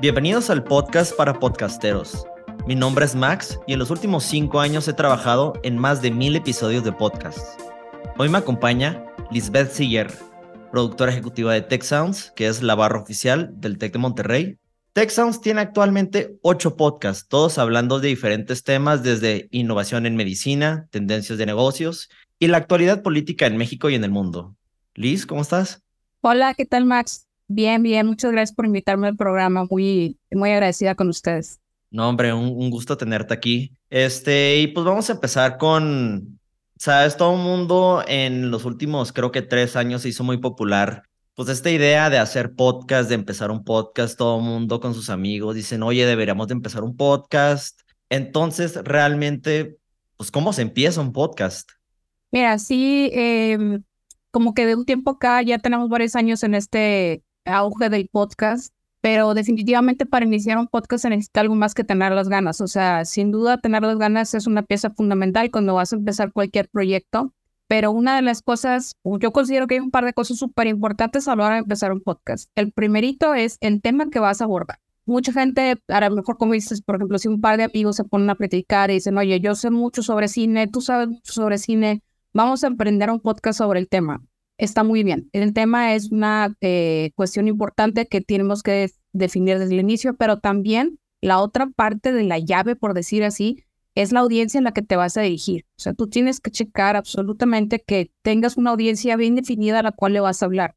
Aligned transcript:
Bienvenidos 0.00 0.48
al 0.48 0.64
podcast 0.64 1.14
para 1.14 1.38
podcasteros. 1.38 2.24
Mi 2.66 2.74
nombre 2.74 3.04
es 3.04 3.14
Max 3.14 3.60
y 3.66 3.74
en 3.74 3.78
los 3.78 3.90
últimos 3.90 4.24
cinco 4.24 4.60
años 4.60 4.88
he 4.88 4.94
trabajado 4.94 5.52
en 5.62 5.76
más 5.76 6.00
de 6.00 6.10
mil 6.10 6.34
episodios 6.36 6.84
de 6.84 6.92
podcast. 6.92 7.60
Hoy 8.16 8.30
me 8.30 8.38
acompaña 8.38 9.04
Lisbeth 9.30 9.72
Siller, 9.72 10.10
productora 10.70 11.12
ejecutiva 11.12 11.52
de 11.52 11.60
Tech 11.60 11.82
Sounds, 11.82 12.32
que 12.34 12.46
es 12.46 12.62
la 12.62 12.74
barra 12.74 12.98
oficial 12.98 13.50
del 13.60 13.76
Tech 13.76 13.92
de 13.92 13.98
Monterrey. 13.98 14.58
Tech 14.94 15.10
Sounds 15.10 15.42
tiene 15.42 15.60
actualmente 15.60 16.34
ocho 16.40 16.76
podcasts, 16.76 17.28
todos 17.28 17.58
hablando 17.58 18.00
de 18.00 18.08
diferentes 18.08 18.64
temas 18.64 19.02
desde 19.02 19.48
innovación 19.50 20.06
en 20.06 20.16
medicina, 20.16 20.88
tendencias 20.90 21.36
de 21.36 21.44
negocios 21.44 22.08
y 22.38 22.46
la 22.46 22.56
actualidad 22.56 23.02
política 23.02 23.44
en 23.44 23.58
México 23.58 23.90
y 23.90 23.96
en 23.96 24.04
el 24.04 24.10
mundo. 24.10 24.56
Liz, 24.94 25.26
¿cómo 25.26 25.42
estás? 25.42 25.82
Hola, 26.22 26.54
¿qué 26.54 26.64
tal 26.64 26.86
Max? 26.86 27.26
Bien, 27.52 27.82
bien, 27.82 28.06
muchas 28.06 28.30
gracias 28.30 28.54
por 28.54 28.64
invitarme 28.64 29.08
al 29.08 29.16
programa. 29.16 29.66
Muy, 29.68 30.16
muy 30.30 30.52
agradecida 30.52 30.94
con 30.94 31.08
ustedes. 31.08 31.58
No, 31.90 32.08
hombre, 32.08 32.32
un, 32.32 32.70
gusto 32.70 32.96
tenerte 32.96 33.34
aquí. 33.34 33.72
Este, 33.90 34.60
y 34.60 34.68
pues 34.68 34.86
vamos 34.86 35.10
a 35.10 35.14
empezar 35.14 35.58
con, 35.58 36.38
sabes, 36.78 37.16
todo 37.16 37.34
el 37.34 37.42
mundo 37.42 38.04
en 38.06 38.52
los 38.52 38.64
últimos, 38.64 39.12
creo 39.12 39.32
que 39.32 39.42
tres 39.42 39.74
años 39.74 40.02
se 40.02 40.10
hizo 40.10 40.22
muy 40.22 40.38
popular. 40.38 41.02
Pues 41.34 41.48
esta 41.48 41.72
idea 41.72 42.08
de 42.08 42.18
hacer 42.18 42.54
podcast, 42.54 43.08
de 43.08 43.16
empezar 43.16 43.50
un 43.50 43.64
podcast, 43.64 44.16
todo 44.16 44.38
el 44.38 44.44
mundo 44.44 44.78
con 44.78 44.94
sus 44.94 45.10
amigos 45.10 45.56
dicen, 45.56 45.82
oye, 45.82 46.06
deberíamos 46.06 46.46
de 46.46 46.54
empezar 46.54 46.84
un 46.84 46.96
podcast. 46.96 47.80
Entonces, 48.10 48.76
realmente, 48.84 49.76
pues, 50.16 50.30
¿cómo 50.30 50.52
se 50.52 50.62
empieza 50.62 51.00
un 51.00 51.12
podcast? 51.12 51.68
Mira, 52.30 52.60
sí, 52.60 53.10
em, 53.12 53.82
como 54.30 54.54
que 54.54 54.66
de 54.66 54.76
un 54.76 54.84
tiempo 54.84 55.10
acá 55.10 55.42
ya 55.42 55.58
tenemos 55.58 55.88
varios 55.88 56.14
años 56.14 56.44
en 56.44 56.54
este 56.54 57.24
auge 57.50 57.90
del 57.90 58.08
podcast, 58.08 58.72
pero 59.00 59.34
definitivamente 59.34 60.06
para 60.06 60.26
iniciar 60.26 60.58
un 60.58 60.68
podcast 60.68 61.02
se 61.02 61.10
necesita 61.10 61.40
algo 61.40 61.54
más 61.54 61.74
que 61.74 61.84
tener 61.84 62.12
las 62.12 62.28
ganas. 62.28 62.60
O 62.60 62.68
sea, 62.68 63.04
sin 63.04 63.30
duda 63.30 63.58
tener 63.58 63.82
las 63.82 63.98
ganas 63.98 64.34
es 64.34 64.46
una 64.46 64.62
pieza 64.62 64.90
fundamental 64.90 65.50
cuando 65.50 65.74
vas 65.74 65.92
a 65.92 65.96
empezar 65.96 66.32
cualquier 66.32 66.68
proyecto. 66.68 67.32
Pero 67.66 67.92
una 67.92 68.16
de 68.16 68.22
las 68.22 68.42
cosas, 68.42 68.96
yo 69.04 69.32
considero 69.32 69.68
que 69.68 69.74
hay 69.74 69.80
un 69.80 69.92
par 69.92 70.04
de 70.04 70.12
cosas 70.12 70.38
súper 70.38 70.66
importantes 70.66 71.28
a 71.28 71.36
la 71.36 71.44
hora 71.44 71.54
de 71.54 71.60
empezar 71.60 71.92
un 71.92 72.00
podcast. 72.00 72.50
El 72.56 72.72
primerito 72.72 73.34
es 73.34 73.58
el 73.60 73.80
tema 73.80 74.10
que 74.10 74.18
vas 74.18 74.40
a 74.40 74.44
abordar. 74.44 74.80
Mucha 75.06 75.32
gente, 75.32 75.80
a 75.88 76.08
lo 76.08 76.16
mejor 76.16 76.36
como 76.36 76.52
dices, 76.52 76.82
por 76.82 76.96
ejemplo, 76.96 77.18
si 77.18 77.28
un 77.28 77.40
par 77.40 77.56
de 77.58 77.64
amigos 77.64 77.96
se 77.96 78.04
ponen 78.04 78.28
a 78.28 78.34
platicar 78.34 78.90
y 78.90 78.94
dicen, 78.94 79.16
oye, 79.18 79.40
yo 79.40 79.54
sé 79.54 79.70
mucho 79.70 80.02
sobre 80.02 80.28
cine, 80.28 80.66
tú 80.66 80.80
sabes 80.80 81.08
mucho 81.08 81.32
sobre 81.32 81.58
cine, 81.58 82.02
vamos 82.32 82.64
a 82.64 82.66
emprender 82.66 83.08
un 83.10 83.20
podcast 83.20 83.58
sobre 83.58 83.78
el 83.80 83.88
tema 83.88 84.20
está 84.60 84.84
muy 84.84 85.02
bien. 85.02 85.28
El 85.32 85.52
tema 85.52 85.94
es 85.94 86.12
una 86.12 86.54
eh, 86.60 87.12
cuestión 87.14 87.48
importante 87.48 88.06
que 88.06 88.20
tenemos 88.20 88.62
que 88.62 88.90
definir 89.12 89.58
desde 89.58 89.74
el 89.74 89.80
inicio, 89.80 90.14
pero 90.16 90.38
también 90.38 90.98
la 91.20 91.40
otra 91.40 91.66
parte 91.66 92.12
de 92.12 92.24
la 92.24 92.38
llave, 92.38 92.76
por 92.76 92.94
decir 92.94 93.24
así, 93.24 93.64
es 93.94 94.12
la 94.12 94.20
audiencia 94.20 94.58
en 94.58 94.64
la 94.64 94.72
que 94.72 94.82
te 94.82 94.96
vas 94.96 95.16
a 95.16 95.22
dirigir. 95.22 95.64
O 95.76 95.80
sea, 95.80 95.94
tú 95.94 96.08
tienes 96.08 96.40
que 96.40 96.50
checar 96.50 96.94
absolutamente 96.94 97.82
que 97.84 98.12
tengas 98.22 98.56
una 98.56 98.70
audiencia 98.70 99.16
bien 99.16 99.34
definida 99.34 99.80
a 99.80 99.82
la 99.82 99.92
cual 99.92 100.12
le 100.12 100.20
vas 100.20 100.42
a 100.42 100.46
hablar. 100.46 100.76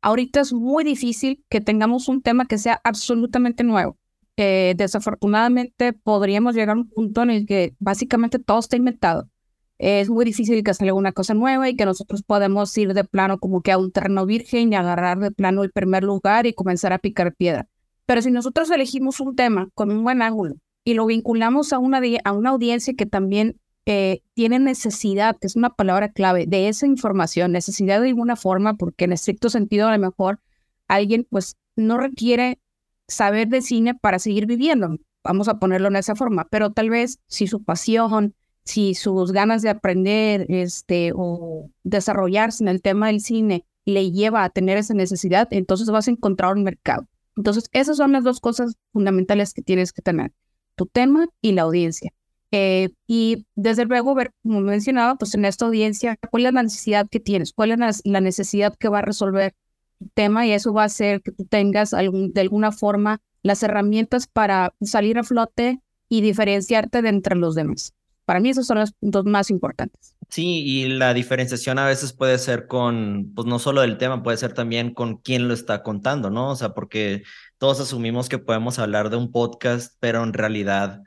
Ahorita 0.00 0.40
es 0.40 0.52
muy 0.52 0.84
difícil 0.84 1.44
que 1.48 1.60
tengamos 1.60 2.08
un 2.08 2.22
tema 2.22 2.46
que 2.46 2.58
sea 2.58 2.80
absolutamente 2.84 3.64
nuevo. 3.64 3.98
Desafortunadamente 4.36 5.92
podríamos 5.92 6.54
llegar 6.54 6.76
a 6.76 6.80
un 6.80 6.88
punto 6.88 7.24
en 7.24 7.30
el 7.30 7.46
que 7.46 7.74
básicamente 7.80 8.38
todo 8.38 8.60
está 8.60 8.76
inventado 8.76 9.28
es 9.78 10.10
muy 10.10 10.24
difícil 10.24 10.62
que 10.62 10.74
salga 10.74 10.94
una 10.94 11.12
cosa 11.12 11.34
nueva 11.34 11.68
y 11.68 11.76
que 11.76 11.84
nosotros 11.84 12.22
podemos 12.22 12.76
ir 12.76 12.94
de 12.94 13.04
plano 13.04 13.38
como 13.38 13.62
que 13.62 13.72
a 13.72 13.78
un 13.78 13.92
terreno 13.92 14.26
virgen 14.26 14.72
y 14.72 14.76
agarrar 14.76 15.18
de 15.20 15.30
plano 15.30 15.62
el 15.62 15.70
primer 15.70 16.02
lugar 16.02 16.46
y 16.46 16.52
comenzar 16.52 16.92
a 16.92 16.98
picar 16.98 17.34
piedra. 17.34 17.68
Pero 18.06 18.22
si 18.22 18.30
nosotros 18.30 18.70
elegimos 18.70 19.20
un 19.20 19.36
tema 19.36 19.68
con 19.74 19.90
un 19.90 20.02
buen 20.02 20.22
ángulo 20.22 20.56
y 20.84 20.94
lo 20.94 21.06
vinculamos 21.06 21.72
a 21.72 21.78
una, 21.78 22.00
a 22.24 22.32
una 22.32 22.50
audiencia 22.50 22.94
que 22.94 23.06
también 23.06 23.60
eh, 23.86 24.22
tiene 24.34 24.58
necesidad, 24.58 25.36
que 25.40 25.46
es 25.46 25.56
una 25.56 25.70
palabra 25.70 26.10
clave, 26.10 26.46
de 26.46 26.68
esa 26.68 26.86
información, 26.86 27.52
necesidad 27.52 28.00
de 28.00 28.08
alguna 28.08 28.36
forma, 28.36 28.74
porque 28.74 29.04
en 29.04 29.12
estricto 29.12 29.48
sentido 29.48 29.88
a 29.88 29.92
lo 29.92 29.98
mejor 29.98 30.40
alguien 30.88 31.26
pues 31.30 31.56
no 31.76 31.98
requiere 31.98 32.60
saber 33.06 33.48
de 33.48 33.62
cine 33.62 33.94
para 33.94 34.18
seguir 34.18 34.46
viviendo, 34.46 34.96
vamos 35.22 35.48
a 35.48 35.58
ponerlo 35.58 35.88
en 35.88 35.96
esa 35.96 36.14
forma, 36.14 36.46
pero 36.50 36.72
tal 36.72 36.90
vez 36.90 37.20
si 37.28 37.46
su 37.46 37.62
pasión, 37.62 38.34
si 38.68 38.94
sus 38.94 39.32
ganas 39.32 39.62
de 39.62 39.70
aprender 39.70 40.44
este, 40.50 41.12
o 41.14 41.70
desarrollarse 41.84 42.62
en 42.62 42.68
el 42.68 42.82
tema 42.82 43.06
del 43.06 43.20
cine 43.20 43.64
le 43.86 44.12
lleva 44.12 44.44
a 44.44 44.50
tener 44.50 44.76
esa 44.76 44.92
necesidad, 44.92 45.48
entonces 45.50 45.88
vas 45.88 46.06
a 46.06 46.10
encontrar 46.10 46.54
un 46.54 46.64
mercado. 46.64 47.08
Entonces, 47.34 47.70
esas 47.72 47.96
son 47.96 48.12
las 48.12 48.24
dos 48.24 48.40
cosas 48.40 48.76
fundamentales 48.92 49.54
que 49.54 49.62
tienes 49.62 49.92
que 49.92 50.02
tener, 50.02 50.32
tu 50.74 50.84
tema 50.84 51.28
y 51.40 51.52
la 51.52 51.62
audiencia. 51.62 52.12
Eh, 52.50 52.90
y 53.06 53.46
desde 53.54 53.86
luego 53.86 54.14
ver, 54.14 54.32
como 54.42 54.60
mencionaba, 54.60 55.16
pues 55.16 55.34
en 55.34 55.46
esta 55.46 55.64
audiencia, 55.64 56.18
cuál 56.30 56.44
es 56.44 56.52
la 56.52 56.62
necesidad 56.62 57.08
que 57.08 57.20
tienes, 57.20 57.54
cuál 57.54 57.70
es 57.70 58.02
la 58.04 58.20
necesidad 58.20 58.74
que 58.76 58.90
va 58.90 58.98
a 58.98 59.02
resolver 59.02 59.54
tu 59.98 60.08
tema 60.08 60.46
y 60.46 60.52
eso 60.52 60.74
va 60.74 60.82
a 60.82 60.86
hacer 60.86 61.22
que 61.22 61.32
tú 61.32 61.46
tengas 61.46 61.94
algún, 61.94 62.34
de 62.34 62.42
alguna 62.42 62.70
forma 62.70 63.22
las 63.42 63.62
herramientas 63.62 64.26
para 64.26 64.74
salir 64.82 65.18
a 65.18 65.24
flote 65.24 65.80
y 66.10 66.20
diferenciarte 66.20 67.00
de 67.00 67.08
entre 67.08 67.36
los 67.36 67.54
demás. 67.54 67.94
Para 68.28 68.40
mí 68.40 68.50
esos 68.50 68.66
son 68.66 68.78
los 68.78 68.92
puntos 68.92 69.24
más 69.24 69.48
importantes. 69.48 70.14
Sí, 70.28 70.62
y 70.62 70.86
la 70.88 71.14
diferenciación 71.14 71.78
a 71.78 71.86
veces 71.86 72.12
puede 72.12 72.36
ser 72.36 72.66
con, 72.66 73.32
pues 73.34 73.46
no 73.46 73.58
solo 73.58 73.80
del 73.80 73.96
tema, 73.96 74.22
puede 74.22 74.36
ser 74.36 74.52
también 74.52 74.92
con 74.92 75.16
quién 75.16 75.48
lo 75.48 75.54
está 75.54 75.82
contando, 75.82 76.28
¿no? 76.28 76.50
O 76.50 76.54
sea, 76.54 76.74
porque 76.74 77.22
todos 77.56 77.80
asumimos 77.80 78.28
que 78.28 78.36
podemos 78.36 78.78
hablar 78.78 79.08
de 79.08 79.16
un 79.16 79.32
podcast, 79.32 79.96
pero 79.98 80.22
en 80.22 80.34
realidad, 80.34 81.00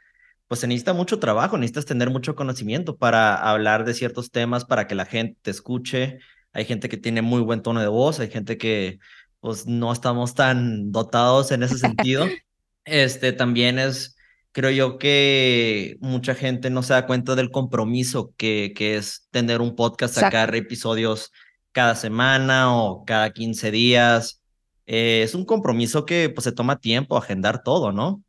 pues 0.48 0.62
se 0.62 0.68
necesita 0.68 0.94
mucho 0.94 1.20
trabajo, 1.20 1.60
necesitas 1.60 1.86
tener 1.86 2.10
mucho 2.10 2.36
conocimiento 2.36 2.98
para 2.98 3.36
hablar 3.36 3.86
de 3.86 3.94
ciertos 3.94 4.32
temas, 4.32 4.66
para 4.66 4.88
que 4.88 4.96
la 4.96 5.06
gente 5.06 5.38
te 5.44 5.52
escuche. 5.52 6.18
Hay 6.54 6.66
gente 6.66 6.90
que 6.90 6.98
tiene 6.98 7.22
muy 7.22 7.44
buen 7.44 7.62
tono 7.62 7.82
de 7.82 7.88
voz, 7.88 8.20
hay 8.20 8.32
gente 8.32 8.58
que, 8.58 8.98
pues 9.42 9.68
no 9.68 9.94
estamos 9.94 10.34
tan 10.34 10.92
dotados 10.92 11.52
en 11.52 11.62
ese 11.62 11.78
sentido. 11.78 12.26
Este 12.84 13.32
también 13.32 13.78
es 13.78 14.16
creo 14.52 14.72
yo 14.72 14.98
que 14.98 15.98
mucha 16.02 16.36
gente 16.36 16.70
no 16.70 16.84
se 16.84 16.94
da 16.94 17.06
cuenta 17.06 17.36
del 17.36 17.52
compromiso 17.52 18.34
que, 18.38 18.74
que 18.76 18.98
es 18.98 19.28
tener 19.32 19.62
un 19.62 19.76
podcast, 19.76 20.16
sacar 20.16 20.56
episodios 20.56 21.32
cada 21.72 21.96
semana 21.96 22.76
o 22.76 23.06
cada 23.06 23.32
15 23.32 23.72
días. 23.72 24.42
Eh, 24.88 25.22
es 25.24 25.36
un 25.36 25.46
compromiso 25.46 26.06
que 26.06 26.30
pues, 26.30 26.44
se 26.44 26.52
toma 26.52 26.80
tiempo, 26.80 27.18
agendar 27.18 27.64
todo, 27.64 27.92
¿no? 27.92 28.24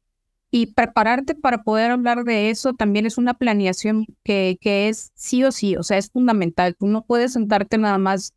Y 0.51 0.67
prepararte 0.67 1.35
para 1.35 1.63
poder 1.63 1.91
hablar 1.91 2.25
de 2.25 2.51
eso 2.51 2.75
también 2.75 3.07
es 3.07 3.17
una 3.17 3.35
planeación 3.35 4.05
que, 4.23 4.59
que 4.61 4.89
es 4.89 5.11
sí 5.15 5.43
o 5.45 5.51
sí, 5.51 5.77
o 5.77 5.83
sea, 5.83 5.97
es 5.97 6.11
fundamental. 6.11 6.77
Tú 6.79 6.87
no 6.87 7.05
puedes 7.05 7.33
sentarte 7.33 7.79
nada 7.79 7.97
más 7.97 8.35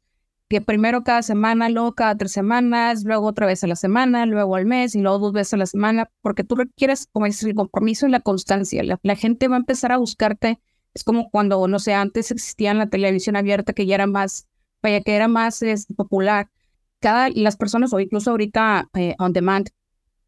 que 0.47 0.61
primero 0.61 1.03
cada 1.03 1.23
semana, 1.23 1.69
luego 1.69 1.93
cada 1.95 2.15
tres 2.15 2.31
semanas, 2.31 3.03
luego 3.03 3.27
otra 3.27 3.47
vez 3.47 3.63
a 3.63 3.67
la 3.67 3.75
semana, 3.75 4.25
luego 4.25 4.55
al 4.55 4.65
mes 4.65 4.95
y 4.95 5.01
luego 5.01 5.19
dos 5.19 5.33
veces 5.33 5.55
a 5.55 5.57
la 5.57 5.65
semana, 5.65 6.09
porque 6.21 6.43
tú 6.43 6.55
requieres, 6.55 7.07
como 7.11 7.25
dices, 7.25 7.43
el 7.43 7.55
compromiso 7.55 8.07
y 8.07 8.11
la 8.11 8.19
constancia. 8.19 8.83
La, 8.83 9.15
gente 9.15 9.47
va 9.47 9.55
a 9.55 9.59
empezar 9.59 9.91
a 9.91 9.97
buscarte. 9.97 10.59
Es 10.93 11.03
como 11.03 11.29
cuando, 11.29 11.67
no 11.67 11.79
sé, 11.79 11.93
antes 11.93 12.31
existía 12.31 12.73
la 12.73 12.89
televisión 12.89 13.35
abierta 13.35 13.73
que 13.73 13.85
ya 13.85 13.95
era 13.95 14.07
más, 14.07 14.47
vaya, 14.83 15.01
que 15.01 15.15
era 15.15 15.27
más 15.27 15.61
es, 15.61 15.87
popular. 15.95 16.49
Cada, 16.99 17.29
las 17.29 17.57
personas, 17.57 17.91
o 17.93 17.99
incluso 17.99 18.31
ahorita 18.31 18.89
eh, 18.93 19.15
on 19.19 19.33
demand, 19.33 19.69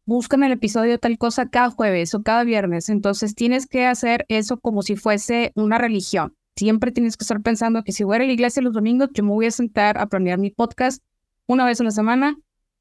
buscan 0.04 0.42
el 0.42 0.52
episodio 0.52 0.98
tal 0.98 1.16
cosa 1.18 1.48
cada 1.48 1.70
jueves 1.70 2.14
o 2.14 2.22
cada 2.22 2.44
viernes. 2.44 2.88
Entonces 2.88 3.34
tienes 3.34 3.66
que 3.66 3.86
hacer 3.86 4.26
eso 4.28 4.58
como 4.58 4.82
si 4.82 4.96
fuese 4.96 5.52
una 5.54 5.78
religión 5.78 6.37
siempre 6.58 6.92
tienes 6.92 7.16
que 7.16 7.24
estar 7.24 7.40
pensando 7.40 7.84
que 7.84 7.92
si 7.92 8.04
voy 8.04 8.16
a 8.16 8.18
la 8.20 8.32
iglesia 8.32 8.62
los 8.62 8.74
domingos, 8.74 9.10
yo 9.14 9.22
me 9.22 9.30
voy 9.30 9.46
a 9.46 9.50
sentar 9.50 9.96
a 9.98 10.06
planear 10.06 10.38
mi 10.38 10.50
podcast 10.50 11.02
una 11.46 11.64
vez 11.64 11.80
a 11.80 11.84
la 11.84 11.90
semana, 11.90 12.36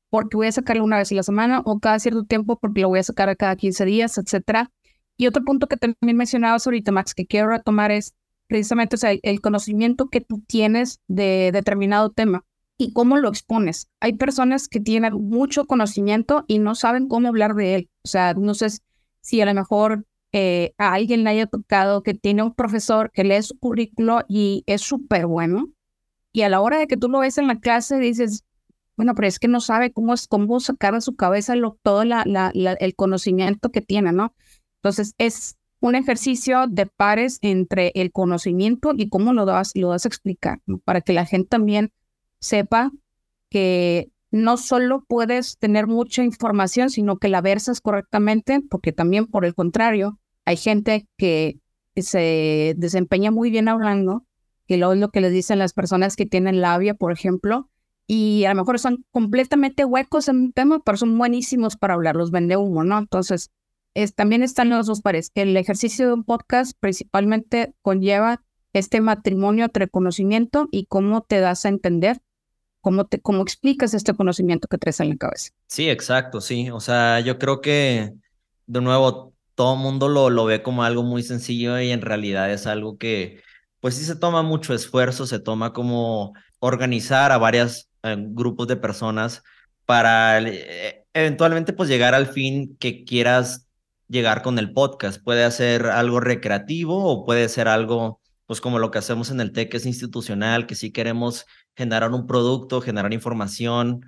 porque 0.09 0.35
voy 0.35 0.47
a 0.47 0.51
sacarlo 0.51 0.83
una 0.83 0.97
vez 0.97 1.12
a 1.12 1.15
la 1.15 1.24
semana 1.24 1.62
o 1.63 1.79
cada 1.79 2.00
cierto 2.00 2.24
tiempo 2.25 2.57
porque 2.59 2.81
lo 2.81 2.89
voy 2.89 3.00
a 3.00 3.03
sacar 3.03 3.35
cada 3.38 3.56
15 3.56 3.85
días, 3.85 4.18
etcétera. 4.18 4.71
Y 5.15 5.27
otro 5.27 5.44
punto 5.44 5.68
que 5.68 5.77
también 5.77 6.18
mencionabas 6.18 6.65
ahorita, 6.65 6.91
Max, 6.91 7.13
que 7.13 7.25
quiero 7.25 7.50
retomar 7.50 7.91
es 7.91 8.15
precisamente 8.47 8.97
el 9.24 9.41
conocimiento 9.41 10.09
que 10.09 10.21
tú 10.21 10.44
tienes 10.47 11.01
de 11.07 11.51
determinado 11.51 12.12
tema 12.12 12.45
y 12.77 12.94
cómo 12.94 13.18
lo 13.18 13.30
expones. 13.30 13.89
Hay 14.00 14.13
personas 14.13 14.68
que 14.68 14.80
tienen 14.80 15.13
mucho 15.13 15.65
conocimiento 15.65 16.45
y 16.47 16.59
no 16.59 16.75
saben 16.75 17.07
cómo 17.07 17.27
hablar 17.27 17.56
de 17.56 17.75
él. 17.75 17.89
O 18.03 18.07
sea, 18.07 18.33
no 18.33 18.53
sé 18.53 18.68
si 19.21 19.41
a 19.41 19.45
lo 19.45 19.53
mejor 19.53 20.06
eh, 20.39 20.75
a 20.77 20.93
alguien 20.93 21.23
le 21.23 21.31
haya 21.31 21.47
tocado 21.47 22.03
que 22.03 22.13
tiene 22.13 22.43
un 22.43 22.53
profesor 22.53 23.09
que 23.11 23.23
lee 23.23 23.41
su 23.41 23.57
currículo 23.57 24.21
y 24.27 24.63
es 24.67 24.83
súper 24.83 25.25
bueno. 25.25 25.69
Y 26.31 26.43
a 26.43 26.49
la 26.49 26.61
hora 26.61 26.77
de 26.77 26.85
que 26.85 26.95
tú 26.95 27.09
lo 27.09 27.21
ves 27.21 27.39
en 27.39 27.47
la 27.47 27.59
clase 27.59 27.97
dices, 27.97 28.45
bueno, 28.95 29.15
pero 29.15 29.27
es 29.27 29.39
que 29.39 29.47
no 29.47 29.61
sabe 29.61 29.91
cómo, 29.91 30.13
es, 30.13 30.27
cómo 30.27 30.59
sacar 30.59 30.93
de 30.93 31.01
su 31.01 31.15
cabeza 31.15 31.55
lo, 31.55 31.79
todo 31.81 32.03
el 32.03 32.95
conocimiento 32.95 33.71
que 33.71 33.81
tiene, 33.81 34.11
¿no? 34.11 34.35
Entonces 34.75 35.15
es 35.17 35.57
un 35.79 35.95
ejercicio 35.95 36.67
de 36.67 36.85
pares 36.85 37.39
entre 37.41 37.91
el 37.95 38.11
conocimiento 38.11 38.91
y 38.95 39.09
cómo 39.09 39.33
lo 39.33 39.45
das, 39.45 39.71
lo 39.73 39.89
das 39.89 40.05
a 40.05 40.09
explicar, 40.09 40.61
para 40.85 41.01
que 41.01 41.13
la 41.13 41.25
gente 41.25 41.49
también 41.49 41.91
sepa 42.39 42.91
que 43.49 44.11
no 44.29 44.57
solo 44.57 45.03
puedes 45.07 45.57
tener 45.57 45.87
mucha 45.87 46.23
información, 46.23 46.91
sino 46.91 47.17
que 47.17 47.27
la 47.27 47.41
versas 47.41 47.81
correctamente, 47.81 48.61
porque 48.61 48.91
también 48.91 49.25
por 49.25 49.43
el 49.43 49.55
contrario, 49.55 50.19
hay 50.47 50.55
gente 50.55 51.05
que 51.17 51.59
se 51.97 52.73
desempeña 52.77 53.31
muy 53.31 53.51
bien 53.51 53.67
hablando, 53.67 54.25
que 54.65 54.77
lo 54.77 54.94
es 54.94 54.99
lo 54.99 55.09
que 55.09 55.19
les 55.19 55.33
dicen 55.33 55.59
las 55.59 55.73
personas 55.73 56.15
que 56.15 56.25
tienen 56.25 56.61
labia, 56.61 56.94
por 56.94 57.11
ejemplo, 57.11 57.69
y 58.07 58.45
a 58.45 58.53
lo 58.53 58.61
mejor 58.61 58.79
son 58.79 59.03
completamente 59.11 59.83
huecos 59.83 60.29
en 60.29 60.38
un 60.38 60.53
tema, 60.53 60.79
pero 60.85 60.97
son 60.97 61.17
buenísimos 61.17 61.75
para 61.75 61.95
hablar, 61.95 62.15
los 62.15 62.31
vende 62.31 62.55
humo, 62.55 62.85
¿no? 62.85 62.97
Entonces, 62.97 63.51
es, 63.94 64.15
también 64.15 64.41
están 64.41 64.69
los 64.69 64.88
dos 64.88 65.01
pares. 65.01 65.31
El 65.35 65.57
ejercicio 65.57 66.07
de 66.07 66.13
un 66.13 66.23
podcast 66.23 66.77
principalmente 66.79 67.73
conlleva 67.81 68.41
este 68.71 69.01
matrimonio 69.01 69.65
entre 69.65 69.89
conocimiento 69.89 70.69
y 70.71 70.85
cómo 70.85 71.23
te 71.23 71.41
das 71.41 71.65
a 71.65 71.69
entender, 71.69 72.21
cómo, 72.79 73.03
te, 73.03 73.19
cómo 73.19 73.41
explicas 73.41 73.94
este 73.94 74.13
conocimiento 74.13 74.69
que 74.69 74.77
traes 74.77 75.01
en 75.01 75.09
la 75.09 75.17
cabeza. 75.17 75.49
Sí, 75.67 75.89
exacto, 75.89 76.39
sí. 76.39 76.69
O 76.69 76.79
sea, 76.79 77.19
yo 77.19 77.38
creo 77.38 77.59
que, 77.59 78.13
de 78.65 78.81
nuevo, 78.81 79.33
todo 79.57 79.74
el 79.74 79.80
mundo 79.81 80.07
lo, 80.07 80.30
lo 80.30 80.45
ve 80.45 80.62
como 80.62 80.83
algo 80.83 81.01
muy 81.01 81.24
sencillo 81.24 81.80
y 81.81 81.89
en 81.89 82.01
realidad 82.01 82.51
es 82.54 82.68
algo 82.68 83.00
que, 83.00 83.42
pues 83.80 83.95
sí 83.95 84.06
se 84.06 84.15
toma 84.15 84.44
mucho 84.44 84.75
esfuerzo, 84.75 85.25
se 85.25 85.39
toma 85.39 85.74
como 85.74 86.33
organizar 86.59 87.31
a 87.31 87.39
varios 87.39 87.89
eh, 88.04 88.15
grupos 88.19 88.68
de 88.68 88.77
personas 88.77 89.42
para 89.86 90.39
eh, 90.42 91.06
eventualmente 91.13 91.74
pues 91.74 91.89
llegar 91.89 92.13
al 92.13 92.27
fin 92.27 92.77
que 92.80 93.04
quieras 93.04 93.68
llegar 94.07 94.44
con 94.44 94.59
el 94.59 94.74
podcast. 94.74 95.24
Puede 95.24 95.50
ser 95.50 95.88
algo 95.88 96.19
recreativo 96.19 97.04
o 97.06 97.25
puede 97.25 97.50
ser 97.50 97.68
algo 97.68 98.21
pues 98.45 98.62
como 98.62 98.77
lo 98.77 98.92
que 98.92 99.00
hacemos 99.00 99.31
en 99.31 99.42
el 99.42 99.54
TEC 99.54 99.74
es 99.74 99.88
institucional, 99.88 100.68
que 100.68 100.75
sí 100.75 100.92
queremos 100.92 101.48
generar 101.75 102.12
un 102.12 102.27
producto, 102.27 102.80
generar 102.80 103.12
información, 103.12 104.06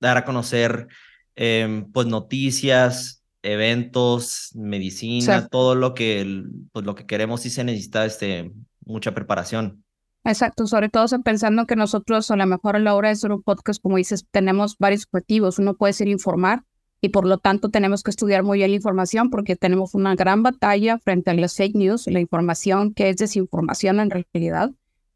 dar 0.00 0.16
a 0.16 0.24
conocer 0.24 0.88
em, 1.34 1.92
pues 1.92 2.06
noticias, 2.06 3.15
eventos, 3.52 4.50
medicina, 4.54 5.48
todo 5.48 5.74
lo 5.74 5.94
que, 5.94 6.44
pues, 6.72 6.84
lo 6.84 6.94
que 6.94 7.06
queremos 7.06 7.46
y 7.46 7.50
se 7.50 7.64
necesita 7.64 8.04
este, 8.04 8.52
mucha 8.84 9.14
preparación. 9.14 9.84
Exacto, 10.24 10.66
sobre 10.66 10.88
todo 10.88 11.06
pensando 11.22 11.66
que 11.66 11.76
nosotros 11.76 12.30
a 12.32 12.36
lo 12.36 12.46
mejor 12.46 12.74
a 12.74 12.80
la 12.80 12.96
hora 12.96 13.08
de 13.08 13.12
hacer 13.12 13.30
un 13.30 13.42
podcast, 13.42 13.80
como 13.80 13.96
dices, 13.96 14.26
tenemos 14.32 14.76
varios 14.78 15.06
objetivos. 15.10 15.60
Uno 15.60 15.76
puede 15.76 15.92
ser 15.92 16.08
informar 16.08 16.64
y 17.00 17.10
por 17.10 17.26
lo 17.26 17.38
tanto 17.38 17.68
tenemos 17.68 18.02
que 18.02 18.10
estudiar 18.10 18.42
muy 18.42 18.58
bien 18.58 18.70
la 18.70 18.76
información 18.76 19.30
porque 19.30 19.54
tenemos 19.54 19.94
una 19.94 20.16
gran 20.16 20.42
batalla 20.42 20.98
frente 20.98 21.30
a 21.30 21.34
las 21.34 21.54
fake 21.54 21.76
news, 21.76 22.08
la 22.08 22.18
información 22.18 22.92
que 22.92 23.08
es 23.10 23.16
desinformación 23.18 24.00
en 24.00 24.10
realidad. 24.10 24.72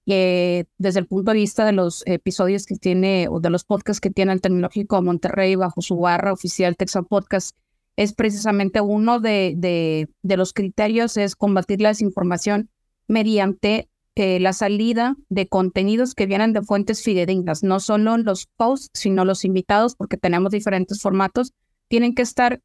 que 0.07 0.67
desde 0.79 1.01
el 1.01 1.07
punto 1.07 1.33
de 1.33 1.39
vista 1.39 1.65
de 1.65 1.73
los 1.73 2.05
episodios 2.07 2.65
que 2.67 2.77
tiene 2.77 3.29
o 3.29 3.41
de 3.41 3.51
los 3.51 3.65
podcasts 3.65 4.01
que 4.01 4.11
tiene 4.11 4.33
el 4.33 4.41
Tecnológico 4.41 5.03
Monterrey 5.03 5.57
bajo 5.57 5.83
su 5.83 5.97
barra 5.97 6.33
oficial 6.33 6.77
Texas 6.77 7.05
Podcast, 7.09 7.57
es 8.01 8.15
precisamente 8.15 8.81
uno 8.81 9.21
de, 9.21 9.53
de, 9.59 10.37
los 10.39 10.55
criterios 10.55 11.19
es 11.19 11.37
combatir 11.37 11.83
la 11.83 11.91
desinformación 11.91 12.71
mediante 13.09 13.91
eh, 14.15 14.41
la 14.41 14.55
salida 14.55 15.17
de 15.29 15.49
contenidos 15.49 16.15
que 16.15 16.25
vienen 16.25 16.55
de 16.55 16.63
fuentes 16.63 17.03
fidedignas, 17.03 17.63
no 17.63 17.79
solo 17.79 18.17
los 18.17 18.47
posts, 18.57 18.89
sino 18.95 19.27
los 19.27 19.45
invitados, 19.45 19.97
porque 19.97 20.17
tenemos 20.17 20.51
diferentes 20.51 21.03
formatos, 21.03 21.53
tienen 21.89 22.15
que 22.15 22.23
estar 22.23 22.63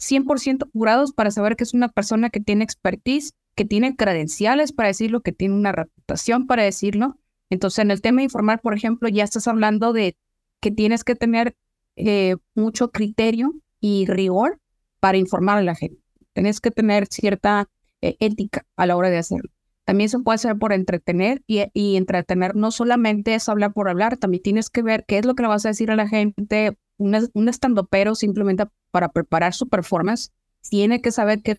100% 0.00 0.70
curados 0.70 1.12
para 1.14 1.30
saber 1.30 1.56
que 1.56 1.64
es 1.64 1.72
una 1.72 1.88
persona 1.88 2.28
que 2.28 2.40
tiene 2.40 2.62
expertise, 2.62 3.32
que 3.54 3.64
tiene 3.64 3.96
credenciales 3.96 4.74
para 4.74 4.88
decirlo, 4.88 5.22
que 5.22 5.32
tiene 5.32 5.54
una 5.54 5.72
reputación 5.72 6.46
para 6.46 6.62
decirlo. 6.62 7.16
Entonces, 7.48 7.78
en 7.78 7.90
el 7.90 8.02
tema 8.02 8.18
de 8.18 8.24
informar, 8.24 8.60
por 8.60 8.74
ejemplo, 8.74 9.08
ya 9.08 9.24
estás 9.24 9.48
hablando 9.48 9.94
de 9.94 10.14
que 10.60 10.70
tienes 10.70 11.04
que 11.04 11.14
tener 11.14 11.56
eh, 11.96 12.36
mucho 12.54 12.90
criterio 12.90 13.54
y 13.80 14.04
rigor 14.04 14.60
para 15.04 15.18
informar 15.18 15.58
a 15.58 15.62
la 15.62 15.74
gente. 15.74 16.00
Tienes 16.32 16.62
que 16.62 16.70
tener 16.70 17.06
cierta 17.08 17.68
eh, 18.00 18.16
ética 18.20 18.64
a 18.74 18.86
la 18.86 18.96
hora 18.96 19.10
de 19.10 19.18
hacerlo. 19.18 19.50
También 19.84 20.08
se 20.08 20.18
puede 20.18 20.36
hacer 20.36 20.56
por 20.56 20.72
entretener 20.72 21.42
y, 21.46 21.96
entretener 21.96 22.56
no 22.56 22.70
solamente 22.70 23.34
es 23.34 23.50
hablar 23.50 23.74
por 23.74 23.90
hablar, 23.90 24.16
también 24.16 24.42
tienes 24.42 24.70
que 24.70 24.80
ver 24.80 25.04
qué 25.06 25.18
es 25.18 25.26
lo 25.26 25.34
que 25.34 25.42
le 25.42 25.50
vas 25.50 25.66
a 25.66 25.68
decir 25.68 25.90
a 25.90 25.96
la 25.96 26.08
gente. 26.08 26.78
Un, 26.96 27.14
un 27.34 27.50
pero 27.90 28.14
simplemente 28.14 28.64
para 28.90 29.10
preparar 29.10 29.52
su 29.52 29.68
performance 29.68 30.32
tiene 30.70 31.02
que 31.02 31.10
saber 31.10 31.42
qué 31.42 31.58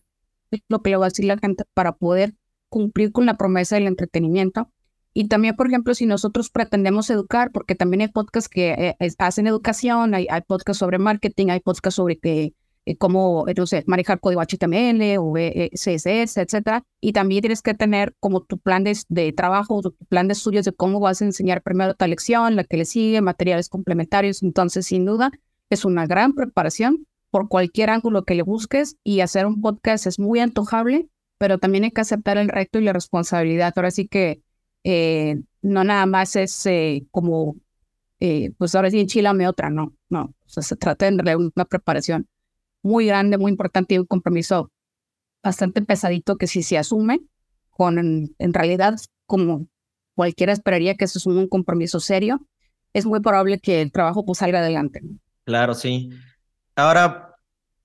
es 0.49 0.61
lo 0.67 0.81
que 0.81 0.89
le 0.89 0.97
va 0.97 1.05
a 1.05 1.09
decir 1.09 1.25
la 1.25 1.37
gente 1.37 1.65
para 1.75 1.91
poder 1.91 2.33
cumplir 2.69 3.11
con 3.11 3.27
la 3.27 3.37
promesa 3.37 3.75
del 3.75 3.85
entretenimiento. 3.85 4.71
Y 5.13 5.27
también, 5.27 5.55
por 5.55 5.67
ejemplo, 5.67 5.93
si 5.93 6.07
nosotros 6.07 6.49
pretendemos 6.49 7.11
educar, 7.11 7.51
porque 7.51 7.75
también 7.75 8.01
hay 8.01 8.07
podcasts 8.07 8.49
que 8.49 8.95
eh, 8.99 9.11
hacen 9.19 9.45
educación, 9.45 10.15
hay, 10.15 10.27
podcasts 10.47 10.79
sobre 10.79 10.97
marketing, 10.97 11.49
hay 11.51 11.59
podcasts 11.59 11.97
sobre 11.97 12.17
que 12.17 12.55
cómo, 12.93 13.45
no 13.57 13.65
sé, 13.65 13.83
manejar 13.87 14.19
código 14.19 14.41
HTML 14.41 15.17
o 15.17 15.35
eh, 15.37 15.71
CSS, 15.73 16.37
etcétera. 16.37 16.83
Y 17.01 17.13
también 17.13 17.41
tienes 17.41 17.63
que 17.63 17.73
tener 17.73 18.15
como 18.19 18.41
tu 18.41 18.59
plan 18.59 18.83
de, 18.83 18.95
de 19.09 19.33
trabajo, 19.33 19.81
tu 19.81 19.95
plan 20.07 20.27
de 20.27 20.33
estudios 20.33 20.65
de 20.65 20.71
cómo 20.71 20.99
vas 20.99 21.21
a 21.21 21.25
enseñar 21.25 21.63
primero 21.63 21.95
tal 21.95 22.11
lección, 22.11 22.55
la 22.55 22.63
que 22.63 22.77
le 22.77 22.85
sigue, 22.85 23.21
materiales 23.21 23.69
complementarios. 23.69 24.43
Entonces, 24.43 24.85
sin 24.85 25.05
duda, 25.05 25.31
es 25.69 25.83
una 25.83 26.05
gran 26.05 26.33
preparación 26.33 27.07
por 27.31 27.49
cualquier 27.49 27.89
ángulo 27.89 28.23
que 28.23 28.35
le 28.35 28.43
busques 28.43 28.97
y 29.03 29.21
hacer 29.21 29.47
un 29.47 29.61
podcast 29.61 30.05
es 30.05 30.19
muy 30.19 30.39
antojable, 30.39 31.09
pero 31.39 31.57
también 31.57 31.85
hay 31.85 31.91
que 31.91 32.01
aceptar 32.01 32.37
el 32.37 32.49
reto 32.49 32.79
y 32.79 32.83
la 32.83 32.93
responsabilidad. 32.93 33.73
Ahora 33.75 33.91
sí 33.91 34.07
que 34.07 34.41
eh, 34.83 35.41
no 35.63 35.83
nada 35.83 36.05
más 36.05 36.35
es 36.35 36.67
como, 37.09 37.55
pues 38.57 38.75
ahora 38.75 38.91
sí 38.91 38.99
enchilame 38.99 39.47
otra, 39.47 39.71
no, 39.71 39.95
no. 40.09 40.25
O 40.45 40.49
sea, 40.49 40.61
se 40.61 40.75
trata 40.75 41.09
de 41.09 41.35
una 41.35 41.65
preparación 41.65 42.27
muy 42.85 43.07
grande, 43.07 43.39
muy 43.39 43.51
importante 43.51 43.95
y 43.95 43.97
un 43.97 44.05
compromiso 44.05 44.71
bastante 45.43 45.81
pesadito 45.81 46.37
que 46.37 46.45
si 46.45 46.61
se 46.61 46.77
asume, 46.77 47.19
con 47.71 47.97
en, 47.97 48.53
realidad 48.53 48.95
como 49.25 49.67
cualquiera 50.13 50.53
esperaría 50.53 50.95
que 50.95 51.07
se 51.07 51.17
asume 51.17 51.39
un 51.39 51.49
compromiso 51.49 51.99
serio, 51.99 52.45
es 52.93 53.07
muy 53.07 53.21
probable 53.21 53.59
que 53.59 53.81
el 53.81 53.91
trabajo 53.91 54.23
pues 54.23 54.37
salga 54.37 54.59
adelante. 54.59 55.01
Claro, 55.45 55.73
sí. 55.73 56.11
Ahora, 56.75 57.35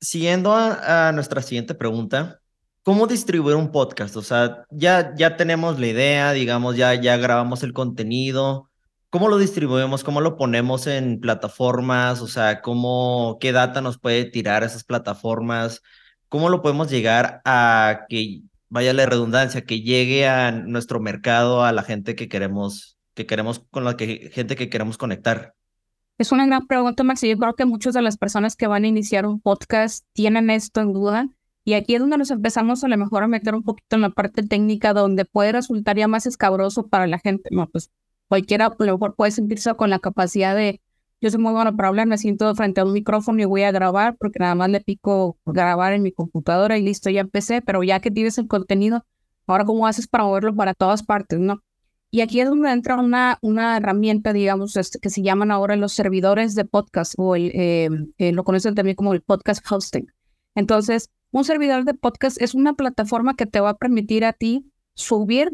siguiendo 0.00 0.54
a, 0.54 1.12
nuestra 1.12 1.40
siguiente 1.40 1.74
pregunta, 1.74 2.40
¿cómo 2.82 3.06
distribuir 3.06 3.56
un 3.56 3.72
podcast? 3.72 4.16
O 4.16 4.22
sea, 4.22 4.64
ya, 4.70 5.14
ya 5.16 5.36
tenemos 5.36 5.80
la 5.80 5.86
idea, 5.86 6.32
digamos, 6.32 6.76
ya, 6.76 6.94
ya 6.94 7.16
grabamos 7.16 7.62
el 7.62 7.72
contenido, 7.72 8.69
¿Cómo 9.10 9.26
lo 9.26 9.38
distribuimos? 9.38 10.04
¿Cómo 10.04 10.20
lo 10.20 10.36
ponemos 10.36 10.86
en 10.86 11.18
plataformas? 11.18 12.20
O 12.20 12.28
sea, 12.28 12.62
¿cómo, 12.62 13.38
qué 13.40 13.50
data 13.50 13.80
nos 13.80 13.98
puede 13.98 14.24
tirar 14.24 14.62
esas 14.62 14.84
plataformas? 14.84 15.82
¿Cómo 16.28 16.48
lo 16.48 16.62
podemos 16.62 16.88
llegar 16.88 17.42
a 17.44 18.06
que, 18.08 18.42
vaya 18.68 18.94
la 18.94 19.06
redundancia, 19.06 19.62
que 19.64 19.80
llegue 19.82 20.28
a 20.28 20.52
nuestro 20.52 21.00
mercado, 21.00 21.64
a 21.64 21.72
la 21.72 21.82
gente 21.82 22.14
que 22.14 22.28
queremos, 22.28 22.98
que 23.14 23.26
queremos, 23.26 23.58
con 23.72 23.82
la 23.82 23.96
que, 23.96 24.30
gente 24.32 24.54
que 24.54 24.68
queremos 24.68 24.96
conectar? 24.96 25.54
Es 26.16 26.30
una 26.30 26.46
gran 26.46 26.68
pregunta, 26.68 27.02
Max. 27.02 27.22
Yo 27.22 27.36
creo 27.36 27.54
que 27.54 27.64
muchas 27.64 27.94
de 27.94 28.02
las 28.02 28.16
personas 28.16 28.54
que 28.54 28.68
van 28.68 28.84
a 28.84 28.88
iniciar 28.88 29.26
un 29.26 29.40
podcast 29.40 30.06
tienen 30.12 30.50
esto 30.50 30.82
en 30.82 30.92
duda. 30.92 31.28
Y 31.64 31.72
aquí 31.74 31.96
es 31.96 32.00
donde 32.00 32.16
nos 32.16 32.30
empezamos 32.30 32.84
a 32.84 32.88
lo 32.88 32.96
mejor 32.96 33.24
a 33.24 33.26
meter 33.26 33.56
un 33.56 33.64
poquito 33.64 33.96
en 33.96 34.02
la 34.02 34.10
parte 34.10 34.44
técnica, 34.44 34.92
donde 34.92 35.24
puede 35.24 35.50
resultar 35.50 35.96
ya 35.96 36.06
más 36.06 36.26
escabroso 36.26 36.86
para 36.86 37.08
la 37.08 37.18
gente. 37.18 37.48
No, 37.50 37.68
pues 37.68 37.90
Cualquiera 38.30 38.70
puede 38.70 39.32
sentirse 39.32 39.74
con 39.74 39.90
la 39.90 39.98
capacidad 39.98 40.54
de, 40.54 40.80
yo 41.20 41.30
soy 41.30 41.40
muy 41.40 41.50
bueno 41.50 41.74
para 41.74 41.88
hablar, 41.88 42.06
me 42.06 42.16
siento 42.16 42.54
frente 42.54 42.80
a 42.80 42.84
un 42.84 42.92
micrófono 42.92 43.42
y 43.42 43.44
voy 43.44 43.64
a 43.64 43.72
grabar 43.72 44.16
porque 44.18 44.38
nada 44.38 44.54
más 44.54 44.70
le 44.70 44.80
pico 44.80 45.36
grabar 45.44 45.94
en 45.94 46.04
mi 46.04 46.12
computadora 46.12 46.78
y 46.78 46.82
listo, 46.82 47.10
ya 47.10 47.22
empecé, 47.22 47.60
pero 47.60 47.82
ya 47.82 47.98
que 47.98 48.12
tienes 48.12 48.38
el 48.38 48.46
contenido, 48.46 49.04
ahora 49.48 49.64
cómo 49.64 49.84
haces 49.84 50.06
para 50.06 50.22
moverlo 50.22 50.54
para 50.54 50.74
todas 50.74 51.02
partes, 51.02 51.40
¿no? 51.40 51.64
Y 52.12 52.20
aquí 52.20 52.40
es 52.40 52.48
donde 52.48 52.70
entra 52.70 53.00
una, 53.00 53.36
una 53.42 53.76
herramienta, 53.76 54.32
digamos, 54.32 54.76
este, 54.76 55.00
que 55.00 55.10
se 55.10 55.22
llaman 55.22 55.50
ahora 55.50 55.74
los 55.74 55.92
servidores 55.92 56.54
de 56.54 56.64
podcast 56.64 57.14
o 57.16 57.34
el, 57.34 57.50
eh, 57.52 57.88
eh, 58.18 58.30
lo 58.30 58.44
conocen 58.44 58.76
también 58.76 58.94
como 58.94 59.12
el 59.12 59.22
podcast 59.22 59.68
hosting. 59.68 60.06
Entonces, 60.54 61.10
un 61.32 61.42
servidor 61.42 61.84
de 61.84 61.94
podcast 61.94 62.40
es 62.40 62.54
una 62.54 62.74
plataforma 62.74 63.34
que 63.34 63.46
te 63.46 63.58
va 63.58 63.70
a 63.70 63.76
permitir 63.76 64.24
a 64.24 64.32
ti 64.32 64.70
subir 64.94 65.52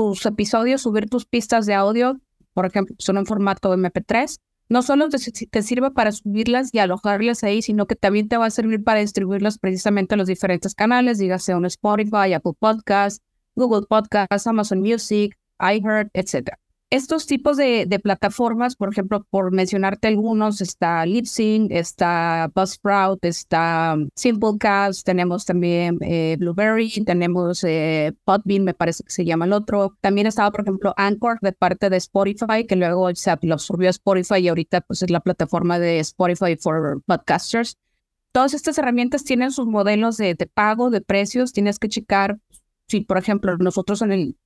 tus 0.00 0.24
episodios, 0.24 0.80
subir 0.80 1.10
tus 1.10 1.26
pistas 1.26 1.66
de 1.66 1.74
audio, 1.74 2.18
por 2.54 2.64
ejemplo, 2.64 2.96
son 2.98 3.18
en 3.18 3.26
formato 3.26 3.74
MP3, 3.74 4.38
no 4.70 4.80
solo 4.80 5.10
te, 5.10 5.62
sirve 5.62 5.90
para 5.90 6.10
subirlas 6.10 6.70
y 6.72 6.78
alojarlas 6.78 7.44
ahí, 7.44 7.60
sino 7.60 7.86
que 7.86 7.96
también 7.96 8.28
te 8.28 8.38
va 8.38 8.46
a 8.46 8.50
servir 8.50 8.82
para 8.82 9.00
distribuirlas 9.00 9.58
precisamente 9.58 10.14
a 10.14 10.16
los 10.16 10.26
diferentes 10.26 10.74
canales, 10.74 11.18
dígase 11.18 11.54
un 11.54 11.66
Spotify, 11.66 12.32
Apple 12.32 12.52
Podcasts, 12.58 13.20
Google 13.54 13.86
Podcasts, 13.86 14.46
Amazon 14.46 14.80
Music, 14.80 15.36
iHeart, 15.58 16.08
etc. 16.14 16.54
estos 16.90 17.26
tipos 17.26 17.56
de, 17.56 18.00
plataformas, 18.02 18.74
por 18.74 18.90
ejemplo, 18.90 19.24
por 19.30 19.52
mencionarte 19.52 20.08
algunos, 20.08 20.60
está 20.60 21.06
Libsyn, 21.06 21.68
está 21.70 22.50
Buzzsprout, 22.52 23.24
está 23.24 23.96
Simplecast, 24.16 25.06
tenemos 25.06 25.44
también 25.44 25.98
eh, 26.00 26.36
Blueberry, 26.40 26.90
tenemos 27.04 27.62
eh, 27.62 28.12
Podbean, 28.24 28.64
me 28.64 28.74
parece 28.74 29.04
que 29.04 29.12
se 29.12 29.24
llama 29.24 29.44
el 29.44 29.52
otro. 29.52 29.96
También 30.00 30.26
estaba, 30.26 30.50
por 30.50 30.62
ejemplo, 30.62 30.92
Anchor 30.96 31.38
de 31.40 31.52
parte 31.52 31.90
de 31.90 31.96
Spotify, 31.96 32.66
que 32.66 32.74
luego 32.74 33.14
se 33.14 33.36
lo 33.42 33.54
absorbió 33.54 33.88
Spotify 33.90 34.38
y 34.40 34.48
ahorita 34.48 34.80
pues 34.80 35.02
es 35.02 35.10
la 35.10 35.20
plataforma 35.20 35.78
de 35.78 36.00
Spotify 36.00 36.56
for 36.56 37.02
Podcasters. 37.06 37.76
Todas 38.32 38.52
estas 38.52 38.78
herramientas 38.78 39.22
tienen 39.22 39.52
sus 39.52 39.66
modelos 39.66 40.16
de, 40.16 40.34
de 40.34 40.46
pago, 40.46 40.90
de 40.90 41.00
precios. 41.00 41.52
Tienes 41.52 41.78
que 41.78 41.88
checar 41.88 42.38
si, 42.88 43.02
por 43.02 43.18
ejemplo, 43.18 43.56
nosotros 43.58 44.02
en 44.02 44.12
el 44.12 44.36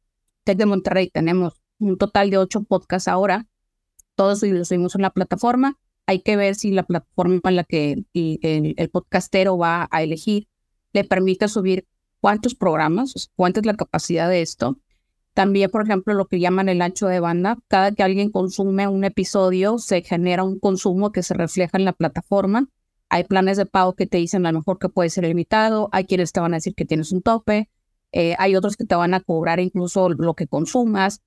Tech 0.44 0.58
de 0.58 0.66
Monterrey 0.66 1.10
tenemos 1.10 1.63
un 1.84 1.98
total 1.98 2.30
de 2.30 2.38
ocho 2.38 2.62
podcasts 2.62 3.08
ahora. 3.08 3.46
Todos 4.14 4.42
los 4.42 4.68
subimos 4.68 4.94
en 4.94 5.02
la 5.02 5.10
plataforma. 5.10 5.78
Hay 6.06 6.20
que 6.20 6.36
ver 6.36 6.54
si 6.54 6.70
la 6.70 6.82
plataforma 6.84 7.40
en 7.44 7.56
la 7.56 7.64
que 7.64 8.04
el, 8.12 8.90
podcastero 8.90 9.56
va 9.56 9.88
a 9.90 10.02
elegir 10.02 10.48
le 10.92 11.04
permite 11.04 11.48
subir 11.48 11.86
cuántos 12.20 12.54
programas, 12.54 13.30
cuánta 13.36 13.60
es 13.60 13.66
la 13.66 13.74
capacidad 13.74 14.28
de 14.28 14.42
esto. 14.42 14.78
También, 15.32 15.70
por 15.70 15.82
ejemplo, 15.82 16.14
lo 16.14 16.26
que 16.26 16.38
llaman 16.38 16.68
el 16.68 16.80
ancho 16.80 17.08
de 17.08 17.18
banda. 17.18 17.58
Cada 17.66 17.92
que 17.92 18.04
alguien 18.04 18.30
consume 18.30 18.86
un 18.86 19.02
episodio, 19.02 19.78
se 19.78 20.02
genera 20.02 20.44
un 20.44 20.60
consumo 20.60 21.10
que 21.10 21.24
se 21.24 21.34
refleja 21.34 21.76
en 21.76 21.84
la 21.84 21.92
plataforma. 21.92 22.68
Hay 23.08 23.24
planes 23.24 23.56
de 23.56 23.66
pago 23.66 23.94
que 23.94 24.06
te 24.06 24.18
dicen 24.18 24.46
a 24.46 24.52
lo 24.52 24.58
mejor 24.58 24.78
que 24.78 24.88
puede 24.88 25.10
ser 25.10 25.24
limitado. 25.24 25.88
Hay 25.90 26.04
quienes 26.04 26.32
te 26.32 26.40
van 26.40 26.54
a 26.54 26.58
decir 26.58 26.74
que 26.74 26.84
tienes 26.84 27.10
un 27.10 27.22
tope. 27.22 27.68
Eh, 28.12 28.36
hay 28.38 28.54
otros 28.54 28.76
que 28.76 28.84
te 28.84 28.94
van 28.94 29.12
a 29.12 29.20
cobrar 29.20 29.58
incluso 29.58 30.08
lo 30.08 30.34
que 30.34 30.46
consumas. 30.46 31.20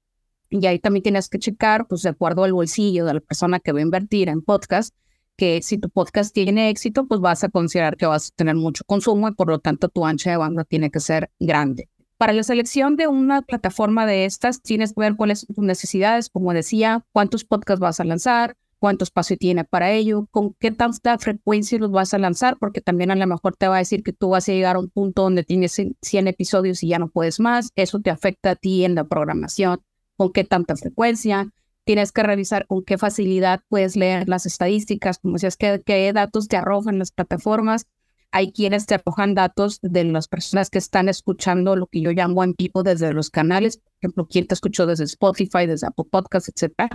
Y 0.50 0.66
ahí 0.66 0.80
también 0.80 1.04
tienes 1.04 1.30
que 1.30 1.40
checar, 1.40 1.88
pues 1.88 2.04
de 2.04 2.10
acuerdo 2.10 2.44
al 2.44 2.54
bolsillo 2.54 3.06
de 3.06 3.16
la 3.16 3.20
persona 3.20 3.60
que 3.60 3.72
va 3.72 3.80
a 3.80 3.82
invertir 3.82 4.30
en 4.30 4.42
podcast, 4.42 4.96
que 5.36 5.62
si 5.62 5.78
tu 5.78 5.90
podcast 5.90 6.34
tiene 6.34 6.70
éxito, 6.70 7.08
pues 7.08 7.22
vas 7.22 7.44
a 7.44 7.50
considerar 7.50 7.96
que 7.96 8.06
vas 8.06 8.30
a 8.30 8.36
tener 8.36 8.56
mucho 8.56 8.84
consumo 8.86 9.28
y 9.28 9.34
por 9.34 9.50
lo 9.50 9.60
tanto 9.60 9.90
tu 9.90 10.06
ancha 10.06 10.32
de 10.32 10.38
banda 10.38 10.64
tiene 10.64 10.90
que 10.90 11.00
ser 11.00 11.30
grande. 11.40 11.90
Para 12.18 12.34
la 12.34 12.42
selección 12.42 12.96
de 12.96 13.08
una 13.08 13.44
plataforma 13.44 14.08
de 14.08 14.26
estas, 14.26 14.62
tienes 14.62 14.94
que 14.94 15.02
ver 15.02 15.16
cuáles 15.16 15.42
son 15.42 15.56
tus 15.56 15.64
necesidades, 15.64 16.30
como 16.30 16.52
decía, 16.52 17.06
cuántos 17.12 17.46
podcasts 17.46 17.80
vas 17.80 18.00
a 18.00 18.06
lanzar, 18.06 18.56
cuánto 18.80 19.04
espacio 19.04 19.38
tiene 19.38 19.64
para 19.64 19.92
ello, 19.92 20.28
con 20.32 20.56
qué 20.60 20.72
tanta 20.72 21.18
frecuencia 21.20 21.78
los 21.78 21.92
vas 21.92 22.16
a 22.16 22.18
lanzar, 22.18 22.58
porque 22.60 22.82
también 22.82 23.12
a 23.12 23.16
lo 23.16 23.28
mejor 23.28 23.56
te 23.56 23.68
va 23.68 23.76
a 23.76 23.80
decir 23.80 24.02
que 24.02 24.14
tú 24.14 24.30
vas 24.30 24.50
a 24.50 24.54
llegar 24.54 24.78
a 24.78 24.80
un 24.80 24.90
punto 24.90 25.24
donde 25.24 25.44
tienes 25.44 25.80
100 26.02 26.28
episodios 26.28 26.82
y 26.82 26.88
ya 26.88 26.98
no 26.98 27.10
puedes 27.10 27.40
más, 27.40 27.70
eso 27.76 28.00
te 28.00 28.10
afecta 28.10 28.52
a 28.52 28.56
ti 28.56 28.84
en 28.84 28.96
la 28.96 29.04
programación 29.04 29.80
con 30.18 30.32
qué 30.34 30.44
tanta 30.44 30.76
frecuencia, 30.76 31.50
tienes 31.88 32.12
que 32.12 32.22
revisar 32.22 32.68
con 32.68 32.84
qué 32.84 32.98
facilidad 32.98 33.62
puedes 33.70 33.96
leer 33.96 34.28
las 34.28 34.46
estadísticas, 34.46 35.20
como 35.20 35.36
decías, 35.36 35.56
qué, 35.56 35.82
qué 35.86 36.12
datos 36.12 36.50
te 36.50 36.58
arrojan 36.58 37.00
las 37.00 37.12
plataformas. 37.12 37.88
Hay 38.32 38.52
quienes 38.52 38.86
te 38.88 38.96
arrojan 38.96 39.36
datos 39.36 39.80
de 39.82 40.04
las 40.04 40.28
personas 40.28 40.70
que 40.70 40.80
están 40.80 41.08
escuchando 41.08 41.78
lo 41.78 41.88
que 41.88 42.02
yo 42.02 42.12
llamo 42.12 42.44
en 42.44 42.56
vivo 42.58 42.84
desde 42.84 43.14
los 43.14 43.30
canales, 43.30 43.78
por 43.78 43.94
ejemplo, 44.02 44.28
quién 44.28 44.48
te 44.48 44.54
escuchó 44.54 44.86
desde 44.86 45.06
Spotify, 45.06 45.66
desde 45.66 45.88
Apple 45.88 46.06
Podcasts, 46.12 46.52
etcétera. 46.54 46.90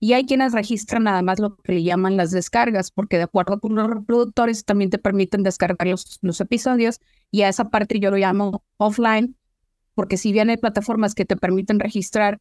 Y 0.00 0.14
hay 0.14 0.24
quienes 0.24 0.52
registran 0.52 1.02
nada 1.02 1.20
más 1.20 1.40
lo 1.40 1.56
que 1.56 1.72
le 1.72 1.82
llaman 1.82 2.16
las 2.16 2.30
descargas, 2.30 2.90
porque 2.90 3.18
de 3.18 3.24
acuerdo 3.24 3.60
con 3.60 3.74
los 3.74 3.86
reproductores 3.90 4.64
también 4.64 4.88
te 4.88 4.98
permiten 4.98 5.42
descargar 5.42 5.88
los, 5.88 6.20
los 6.22 6.40
episodios 6.40 7.00
y 7.30 7.42
a 7.42 7.48
esa 7.50 7.68
parte 7.68 8.00
yo 8.00 8.10
lo 8.10 8.16
llamo 8.16 8.62
offline, 8.78 9.36
porque 9.94 10.16
si 10.16 10.32
bien 10.32 10.48
hay 10.48 10.56
plataformas 10.56 11.14
que 11.14 11.26
te 11.26 11.36
permiten 11.36 11.80
registrar 11.80 12.40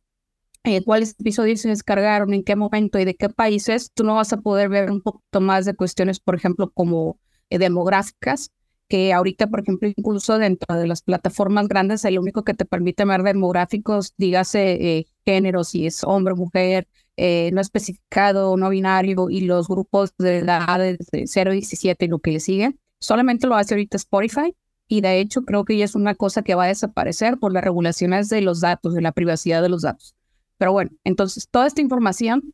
eh, 0.64 0.84
cuáles 0.84 1.16
episodios 1.20 1.62
se 1.62 1.70
descargaron, 1.70 2.34
en 2.34 2.44
qué 2.44 2.56
momento 2.56 3.00
y 3.00 3.06
de 3.06 3.16
qué 3.16 3.30
países, 3.30 3.92
tú 3.94 4.04
no 4.04 4.16
vas 4.16 4.34
a 4.34 4.38
poder 4.42 4.70
ver 4.70 4.92
un 4.92 5.02
poquito 5.02 5.42
más 5.42 5.66
de 5.66 5.76
cuestiones, 5.76 6.20
por 6.20 6.36
ejemplo, 6.36 6.72
como 6.72 7.20
eh, 7.50 7.58
demográficas, 7.58 8.52
que 8.90 9.14
ahorita, 9.14 9.48
por 9.48 9.62
ejemplo, 9.62 9.90
incluso 9.96 10.38
dentro 10.38 10.76
de 10.78 10.88
las 10.88 11.02
plataformas 11.02 11.68
grandes, 11.68 12.06
el 12.06 12.20
único 12.20 12.44
que 12.44 12.54
te 12.54 12.66
permite 12.66 13.06
ver 13.06 13.24
demográficos, 13.24 14.14
dígase 14.18 14.98
eh, 15.00 15.08
género, 15.26 15.64
si 15.64 15.86
es 15.88 16.04
hombre, 16.04 16.36
mujer, 16.36 16.88
no 17.18 17.62
especificado, 17.62 18.56
no 18.58 18.70
binario, 18.70 19.30
y 19.30 19.42
los 19.42 19.68
grupos 19.68 20.14
de 20.18 20.40
edad 20.40 20.80
de 20.80 20.98
0 21.26 21.52
a 21.52 21.54
17 21.54 22.06
y 22.06 22.08
lo 22.08 22.20
que 22.20 22.32
le 22.32 22.40
sigue, 22.40 22.76
solamente 23.00 23.48
lo 23.48 23.56
hace 23.56 23.74
ahorita 23.74 23.98
Spotify. 23.98 24.56
Y 24.88 25.02
de 25.02 25.20
hecho, 25.20 25.42
creo 25.44 25.66
que 25.66 25.78
ya 25.78 25.86
es 25.86 25.96
una 25.96 26.16
cosa 26.16 26.44
que 26.44 26.56
va 26.56 26.66
a 26.66 26.68
desaparecer 26.68 27.38
por 27.40 27.52
las 27.54 27.64
regulaciones 27.64 28.30
de 28.30 28.42
los 28.42 28.62
datos, 28.62 28.94
de 28.94 29.02
la 29.02 29.12
privacidad 29.12 29.62
de 29.62 29.70
los 29.70 29.82
datos. 29.82 30.17
Pero 30.58 30.72
bueno, 30.72 30.92
entonces 31.04 31.48
toda 31.50 31.68
esta 31.68 31.82
información 31.82 32.54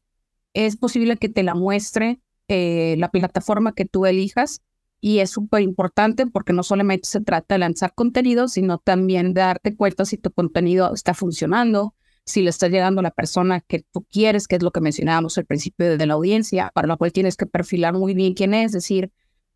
es 0.53 0.77
posible 0.77 1.17
que 1.17 1.29
te 1.29 1.43
la 1.43 1.55
muestre 1.55 2.19
eh, 2.48 2.95
la 2.98 3.10
plataforma 3.10 3.74
que 3.74 3.86
tú 3.86 4.05
elijas 4.05 4.62
y 5.00 5.19
es 5.19 5.31
súper 5.31 5.62
importante 5.62 6.27
porque 6.27 6.53
no 6.53 6.63
solamente 6.63 7.07
se 7.07 7.22
trata 7.22 7.55
de 7.55 7.60
lanzar 7.60 7.93
contenido, 7.93 8.48
sino 8.48 8.77
también 8.77 9.33
de 9.33 9.41
darte 9.41 9.75
cuenta 9.75 10.05
si 10.05 10.17
tu 10.17 10.31
contenido 10.31 10.93
está 10.93 11.13
funcionando, 11.13 11.95
si 12.25 12.41
le 12.41 12.50
está 12.50 12.67
llegando 12.69 13.00
a 13.00 13.03
la 13.03 13.12
persona 13.12 13.62
que 13.62 13.86
tú 13.91 14.05
quieres, 14.10 14.48
que 14.48 14.55
es 14.55 14.63
lo 14.63 14.72
que 14.72 14.81
mencionábamos 14.81 15.38
al 15.38 15.45
principio 15.45 15.98
de 15.98 16.05
la 16.05 16.13
audiencia, 16.13 16.72
para 16.74 16.88
lo 16.88 16.98
cual 16.98 17.12
tienes 17.12 17.36
que 17.36 17.45
perfilar 17.45 17.93
muy 17.93 18.13
bien 18.13 18.33
quién 18.33 18.53
es, 18.53 18.67
es 18.67 18.72
decir, 18.72 19.12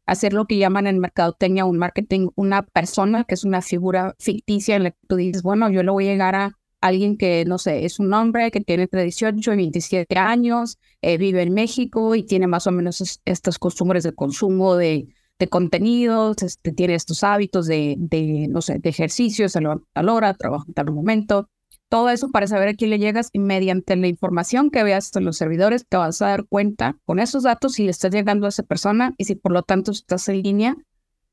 hacer 0.06 0.34
lo 0.34 0.46
que 0.46 0.58
llaman 0.58 0.88
en 0.88 1.00
mercadotecnia 1.00 1.66
un 1.66 1.78
marketing, 1.78 2.30
una 2.36 2.64
persona 2.64 3.24
que 3.24 3.36
es 3.36 3.44
una 3.44 3.62
figura 3.62 4.16
ficticia 4.20 4.76
en 4.76 4.84
la 4.84 4.92
que 4.92 4.98
tú 5.08 5.16
dices, 5.18 5.44
bueno, 5.44 5.70
yo 5.70 5.84
le 5.84 5.92
voy 5.92 6.08
a 6.08 6.12
llegar 6.12 6.36
a 6.36 6.58
alguien 6.82 7.18
que, 7.18 7.46
no 7.46 7.58
sé, 7.58 7.86
es 7.86 8.00
un 8.00 8.14
hombre 8.14 8.52
que 8.52 8.62
tiene 8.62 8.84
entre 8.84 9.04
18 9.04 9.54
y 9.54 9.56
27 9.56 10.18
años, 10.18 10.78
eh, 11.02 11.18
vive 11.18 11.42
en 11.42 11.54
México 11.54 12.16
y 12.16 12.24
tiene 12.24 12.48
más 12.48 12.68
o 12.68 12.72
menos 12.72 13.20
estas 13.26 13.60
costumbres 13.60 14.04
de 14.04 14.14
consumo 14.14 14.76
de, 14.76 15.08
contenidos, 15.50 16.42
este, 16.42 16.72
tiene 16.72 16.96
estos 16.96 17.24
hábitos 17.24 17.68
de, 17.68 17.96
de, 17.98 18.48
no 18.50 18.62
sé, 18.62 18.80
de 18.80 18.90
ejercicio, 18.90 19.50
se 19.50 19.62
levanta 19.62 19.86
a 19.94 20.02
tal 20.02 20.10
hora, 20.10 20.34
trabaja 20.34 20.66
en 20.68 20.74
tal 20.74 20.92
momento. 20.92 21.50
Todo 21.90 22.10
eso 22.10 22.30
para 22.32 22.48
saber 22.48 22.70
a 22.70 22.74
quién 22.74 22.90
le 22.90 23.00
llegas 23.00 23.30
y 23.32 23.40
mediante 23.40 23.96
la 23.96 24.08
información 24.08 24.72
que 24.72 24.84
veas 24.84 25.16
en 25.16 25.24
los 25.24 25.38
servidores 25.38 25.86
te 25.88 25.96
vas 25.96 26.22
a 26.22 26.28
dar 26.28 26.46
cuenta 26.46 26.98
con 27.06 27.20
esos 27.20 27.44
datos 27.44 27.74
si 27.74 27.84
le 27.84 27.92
estás 27.92 28.12
llegando 28.12 28.46
a 28.46 28.50
esa 28.50 28.64
persona 28.64 29.14
y 29.18 29.24
si 29.26 29.36
por 29.36 29.54
lo 29.54 29.64
tanto 29.64 29.92
estás 29.92 30.28
en 30.28 30.42
línea 30.42 30.76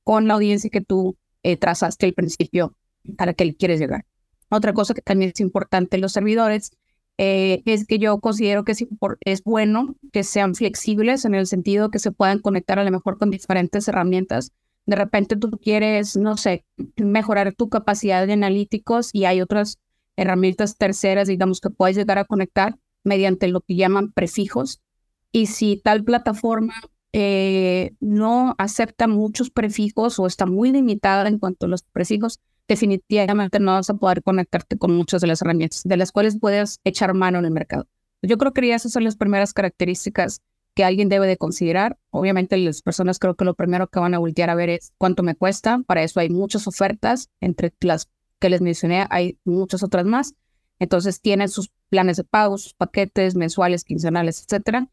con 0.05 0.29
la 0.29 0.35
audiencia 0.35 0.71
que 0.71 0.81
tú 0.81 1.17
eh, 1.43 1.57
trazaste 1.57 2.07
al 2.07 2.13
principio 2.13 2.77
a 3.19 3.27
la 3.27 3.35
que 3.35 3.47
le 3.47 3.57
quieres 3.57 3.81
llegar. 3.81 4.05
Otra 4.49 4.73
cosa 4.73 4.95
que 4.95 5.03
también 5.03 5.33
es 5.35 5.41
importante 5.41 5.97
en 5.97 6.03
los 6.03 6.13
servidores 6.13 6.73
eh, 7.19 7.63
es 7.65 7.87
que 7.87 7.99
yo 7.99 8.19
considero 8.21 8.65
que 8.65 8.73
es, 8.73 8.85
es, 9.21 9.45
bueno 9.45 9.95
que 10.13 10.25
sean 10.25 10.55
flexibles 10.55 11.25
en 11.25 11.35
el 11.35 11.47
sentido 11.47 11.91
que 11.91 12.01
se 12.01 12.11
puedan 12.11 12.41
conectar 12.41 12.79
a 12.79 12.85
lo 12.85 12.91
mejor 12.91 13.19
con 13.19 13.31
diferentes 13.31 13.87
herramientas. 13.87 14.53
De 14.87 14.97
repente 14.97 15.37
tú 15.37 15.51
quieres, 15.53 16.17
no 16.17 16.37
sé, 16.37 16.65
mejorar 16.97 17.55
tu 17.55 17.69
capacidad 17.69 18.27
de 18.27 18.33
analíticos 18.33 19.11
y 19.13 19.27
hay 19.27 19.41
otras 19.41 19.79
herramientas 20.17 20.77
terceras, 20.77 21.29
digamos, 21.29 21.61
que 21.61 21.71
puedes 21.71 21.97
llegar 21.97 22.19
a 22.19 22.25
conectar 22.25 22.77
mediante 23.05 23.49
lo 23.49 23.61
que 23.61 23.77
llaman 23.77 24.13
prefijos. 24.13 24.81
Y 25.31 25.47
si 25.47 25.77
tal 25.77 26.05
plataforma 26.05 26.75
eh, 27.13 27.93
no 28.01 28.55
acepta 28.59 29.07
muchos 29.07 29.51
prefijos 29.51 30.19
o 30.19 30.27
está 30.27 30.47
muy 30.47 30.73
limitada 30.73 31.29
en 31.29 31.39
cuanto 31.39 31.67
a 31.67 31.69
los 31.69 31.83
prefijos, 31.83 32.41
definitivamente 32.69 33.61
no 33.61 33.73
vas 33.73 33.91
a 33.91 33.95
poder 33.95 34.23
conectarte 34.23 34.79
con 34.79 34.95
muchas 34.95 35.21
de 35.21 35.27
las 35.27 35.43
herramientas 35.43 35.83
de 35.85 35.97
las 35.97 36.13
cuales 36.13 36.39
puedes 36.39 36.81
echar 36.85 37.15
mano 37.15 37.39
en 37.39 37.45
el 37.45 37.51
mercado. 37.51 37.87
Yo 38.23 38.39
creo 38.39 38.53
que 38.53 38.73
esas 38.73 38.93
son 38.93 39.05
las 39.05 39.17
primeras 39.17 39.53
características 39.53 40.41
que 40.75 40.85
alguien 40.85 41.09
debe 41.09 41.27
de 41.27 41.37
considerar. 41.37 41.99
Obviamente 42.11 42.57
las 42.57 42.83
personas 42.83 43.19
creo 43.19 43.35
que 43.35 43.45
lo 43.45 43.55
primero 43.55 43.89
que 43.89 44.01
van 44.01 44.15
a 44.15 44.19
voltear 44.19 44.51
a 44.51 44.55
ver 44.55 44.71
es 44.71 44.93
cuánto 44.99 45.23
me 45.23 45.35
cuesta. 45.35 45.83
Para 45.87 46.03
eso 46.03 46.21
hay 46.21 46.31
muchas 46.31 46.67
ofertas, 46.67 47.29
entre 47.41 47.73
las 47.81 48.09
que 48.39 48.49
les 48.49 48.61
mencioné 48.61 49.07
hay 49.11 49.39
muchas 49.45 49.83
otras 49.83 50.07
más. 50.07 50.35
Entonces 50.79 51.21
tienen 51.21 51.49
sus 51.49 51.71
planes 51.91 52.17
de 52.17 52.25
pago, 52.25 52.59
sus 52.59 52.75
paquetes 52.75 53.37
mensuales, 53.37 53.85
quincenales, 53.85 54.43
etcétera 54.43 54.89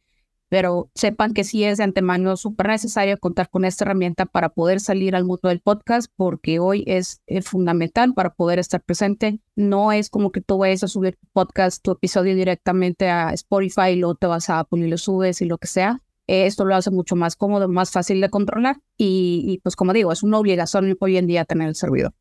pero 0.52 0.92
sepan 0.96 1.34
que 1.34 1.46
sí 1.46 1.64
es 1.64 1.78
de 1.78 1.86
antemano 1.86 2.36
súper 2.36 2.68
necesario 2.68 3.18
contar 3.18 3.50
con 3.50 3.64
esta 3.64 3.86
herramienta 3.86 4.26
para 4.26 4.50
poder 4.50 4.82
salir 4.82 5.16
al 5.16 5.24
mundo 5.24 5.48
del 5.48 5.62
podcast, 5.62 6.12
porque 6.18 6.60
hoy 6.60 6.84
es, 6.88 7.22
fundamental 7.46 8.14
para 8.14 8.34
poder 8.34 8.60
estar 8.60 8.82
presente. 8.82 9.40
No 9.56 9.94
es 9.94 10.10
como 10.10 10.34
que 10.34 10.42
tú 10.42 10.58
vayas 10.58 10.84
a 10.84 10.90
subir 10.90 11.16
tu 11.16 11.26
podcast, 11.32 11.82
tu 11.82 11.92
episodio 11.92 12.36
directamente 12.36 13.08
a 13.08 13.32
Spotify 13.32 13.92
y 13.92 13.96
luego 13.96 14.16
te 14.16 14.28
vas 14.28 14.50
a 14.50 14.60
Apple 14.60 14.86
y 14.86 14.90
lo 14.90 14.98
subes 14.98 15.42
y 15.42 15.46
lo 15.46 15.58
que 15.58 15.68
sea. 15.68 16.02
Esto 16.28 16.66
lo 16.66 16.76
hace 16.76 16.92
mucho 16.92 17.16
más 17.16 17.38
cómodo, 17.38 17.70
más 17.70 17.90
fácil 17.90 18.20
de 18.20 18.30
controlar 18.30 18.76
y, 18.98 19.46
y 19.48 19.60
pues 19.60 19.78
como 19.78 19.94
digo, 19.94 20.12
es 20.12 20.22
una 20.22 20.38
obligación 20.38 20.98
hoy 21.00 21.16
en 21.16 21.28
día 21.28 21.46
tener 21.46 21.70
el 21.70 21.76
servidor. 21.76 22.12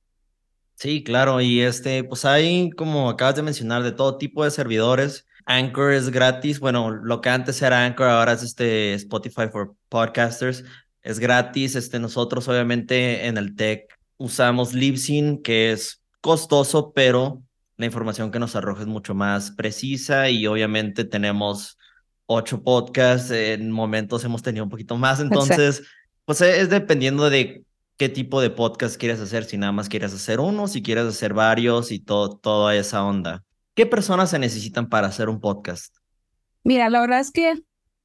Sí, 0.76 1.02
claro, 1.02 1.40
y 1.40 1.62
este, 1.62 2.04
pues 2.04 2.24
hay, 2.24 2.70
como 2.70 3.10
acabas 3.10 3.34
de 3.34 3.42
mencionar, 3.42 3.82
de 3.82 3.90
todo 3.90 4.18
tipo 4.18 4.44
de 4.44 4.52
servidores. 4.52 5.26
Anchor 5.46 5.92
es 5.92 6.10
gratis. 6.10 6.60
Bueno, 6.60 6.90
lo 6.90 7.20
que 7.20 7.28
antes 7.28 7.60
era 7.62 7.84
Anchor, 7.84 8.08
ahora 8.08 8.32
es 8.32 8.42
este 8.42 8.94
Spotify 8.94 9.48
for 9.50 9.74
Podcasters. 9.88 10.64
Es 11.02 11.18
gratis. 11.18 11.74
Este, 11.76 11.98
nosotros, 11.98 12.48
obviamente, 12.48 13.26
en 13.26 13.36
el 13.38 13.54
tech 13.54 13.84
usamos 14.16 14.74
Libsyn, 14.74 15.42
que 15.42 15.72
es 15.72 16.02
costoso, 16.20 16.92
pero 16.92 17.42
la 17.76 17.86
información 17.86 18.30
que 18.30 18.38
nos 18.38 18.54
arroja 18.54 18.82
es 18.82 18.86
mucho 18.86 19.14
más 19.14 19.50
precisa 19.52 20.28
y 20.28 20.46
obviamente 20.46 21.04
tenemos 21.04 21.78
ocho 22.26 22.62
podcasts, 22.62 23.30
en 23.30 23.70
momentos 23.70 24.22
hemos 24.24 24.42
tenido 24.42 24.64
un 24.64 24.70
poquito 24.70 24.96
más, 24.96 25.20
entonces, 25.20 25.82
pues 26.26 26.42
es 26.42 26.68
dependiendo 26.68 27.30
de 27.30 27.64
qué 27.96 28.08
tipo 28.10 28.42
de 28.42 28.50
podcast 28.50 28.96
quieres 28.96 29.20
hacer, 29.20 29.44
si 29.44 29.56
nada 29.56 29.72
más 29.72 29.88
quieres 29.88 30.12
hacer 30.12 30.40
uno, 30.40 30.68
si 30.68 30.82
quieres 30.82 31.06
hacer 31.06 31.32
varios 31.32 31.90
y 31.90 31.98
todo, 31.98 32.36
toda 32.36 32.76
esa 32.76 33.02
onda. 33.04 33.42
¿Qué 33.74 33.86
personas 33.86 34.30
se 34.30 34.38
necesitan 34.38 34.88
para 34.88 35.06
hacer 35.06 35.28
un 35.28 35.40
podcast? 35.40 35.94
Mira, 36.64 36.90
la 36.90 37.00
verdad 37.00 37.20
es 37.20 37.30
que 37.30 37.54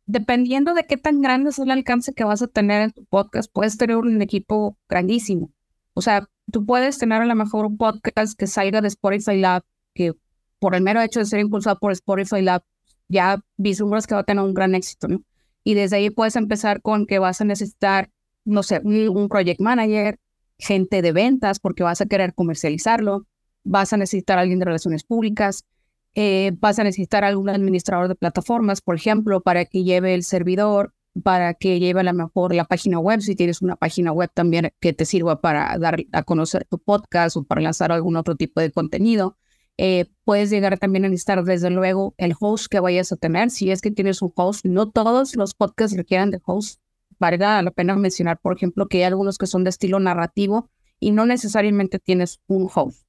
dependiendo 0.06 0.74
de 0.74 0.86
qué 0.86 0.98
tan 0.98 1.22
grande 1.22 1.50
es 1.50 1.60
el 1.60 1.72
alcance 1.72 2.14
que 2.14 2.24
vas 2.24 2.42
a 2.42 2.48
tener 2.48 2.82
en 2.82 2.92
tu 2.92 3.06
podcast, 3.06 3.52
puedes 3.52 3.78
tener 3.78 3.98
un 3.98 4.22
equipo 4.22 4.78
grandísimo. 4.88 5.52
O 5.94 6.02
sea, 6.02 6.30
tú 6.52 6.66
puedes 6.66 6.98
tener 6.98 7.22
a 7.22 7.26
lo 7.26 7.36
mejor 7.36 7.66
un 7.66 7.78
podcast 7.78 8.38
que 8.38 8.48
salga 8.48 8.82
de 8.82 8.88
Spotify 8.90 9.38
Lab, 9.38 9.64
que 9.94 10.14
por 10.60 10.76
el 10.76 10.84
mero 10.84 11.02
hecho 11.02 11.20
de 11.20 11.26
ser 11.26 11.40
impulsado 11.40 11.80
por 11.80 11.92
Spotify 11.92 12.42
Lab, 12.42 12.64
ya 13.08 13.44
vislumbras 13.58 14.08
que 14.08 14.16
va 14.16 14.22
a 14.22 14.26
tener 14.26 14.44
un 14.44 14.54
gran 14.54 14.76
éxito, 14.76 15.08
¿no? 15.08 15.24
Y 15.64 15.74
desde 15.74 15.98
ahí 15.98 16.10
puedes 16.12 16.36
empezar 16.36 16.82
con 16.82 17.08
que 17.08 17.18
vas 17.18 17.42
a 17.42 17.46
necesitar, 17.46 18.12
no 18.46 18.62
sé, 18.62 18.82
un 18.84 19.28
project 19.30 19.60
manager, 19.60 20.20
gente 20.60 21.02
de 21.02 21.12
ventas, 21.12 21.60
porque 21.60 21.84
vas 21.84 22.02
a 22.02 22.06
querer 22.06 22.34
comercializarlo, 22.36 23.26
vas 23.66 23.92
a 23.92 23.98
necesitar 23.98 24.38
a 24.38 24.42
alguien 24.42 24.60
de 24.60 24.66
relaciones 24.66 25.04
públicas, 25.04 25.66
eh, 26.14 26.54
vas 26.60 26.80
a 26.80 26.84
necesitar 26.86 27.26
algún 27.26 27.50
administrador 27.50 28.08
de 28.08 28.16
plataformas, 28.16 28.80
por 28.80 28.96
ejemplo, 28.96 29.42
para 29.42 29.66
que 29.66 29.84
lleve 29.84 30.14
el 30.14 30.24
servidor, 30.24 30.94
para 31.24 31.54
que 31.54 31.80
lleve 31.80 32.02
a 32.02 32.04
lo 32.04 32.14
mejor 32.14 32.56
la 32.56 32.66
página 32.66 33.00
web, 33.00 33.22
si 33.22 33.36
tienes 33.36 33.62
una 33.62 33.76
página 33.76 34.12
web 34.14 34.30
también 34.34 34.72
que 34.80 34.94
te 34.94 35.06
sirva 35.06 35.42
para 35.42 35.78
dar 35.78 35.98
a 36.14 36.24
conocer 36.24 36.66
tu 36.70 36.80
podcast 36.80 37.36
o 37.36 37.44
para 37.44 37.62
lanzar 37.62 37.92
algún 37.92 38.16
otro 38.16 38.36
tipo 38.36 38.62
de 38.62 38.72
contenido. 38.72 39.38
Eh, 39.78 40.06
puedes 40.24 40.50
llegar 40.50 40.78
también 40.80 41.04
a 41.04 41.10
necesitar, 41.10 41.44
desde 41.44 41.70
luego, 41.70 42.16
el 42.18 42.34
host 42.40 42.68
que 42.68 42.80
vayas 42.80 43.12
a 43.12 43.18
tener. 43.18 43.50
Si 43.50 43.72
es 43.72 43.82
que 43.82 43.92
tienes 43.92 44.22
un 44.22 44.32
host, 44.36 44.66
no 44.66 44.90
todos 44.90 45.36
los 45.36 45.54
podcasts 45.54 45.98
requieren 45.98 46.32
de 46.32 46.40
host. 46.46 46.80
Valga 47.20 47.62
la 47.62 47.72
pena 47.72 47.96
mencionar, 47.96 48.40
por 48.40 48.56
ejemplo, 48.56 48.88
que 48.88 48.98
hay 48.98 49.04
algunos 49.04 49.38
que 49.38 49.48
son 49.48 49.64
de 49.64 49.70
estilo 49.70 50.00
narrativo 50.00 50.70
y 51.00 51.12
no 51.12 51.26
necesariamente 51.26 52.00
tienes 52.00 52.40
un 52.48 52.70
host 52.74 53.05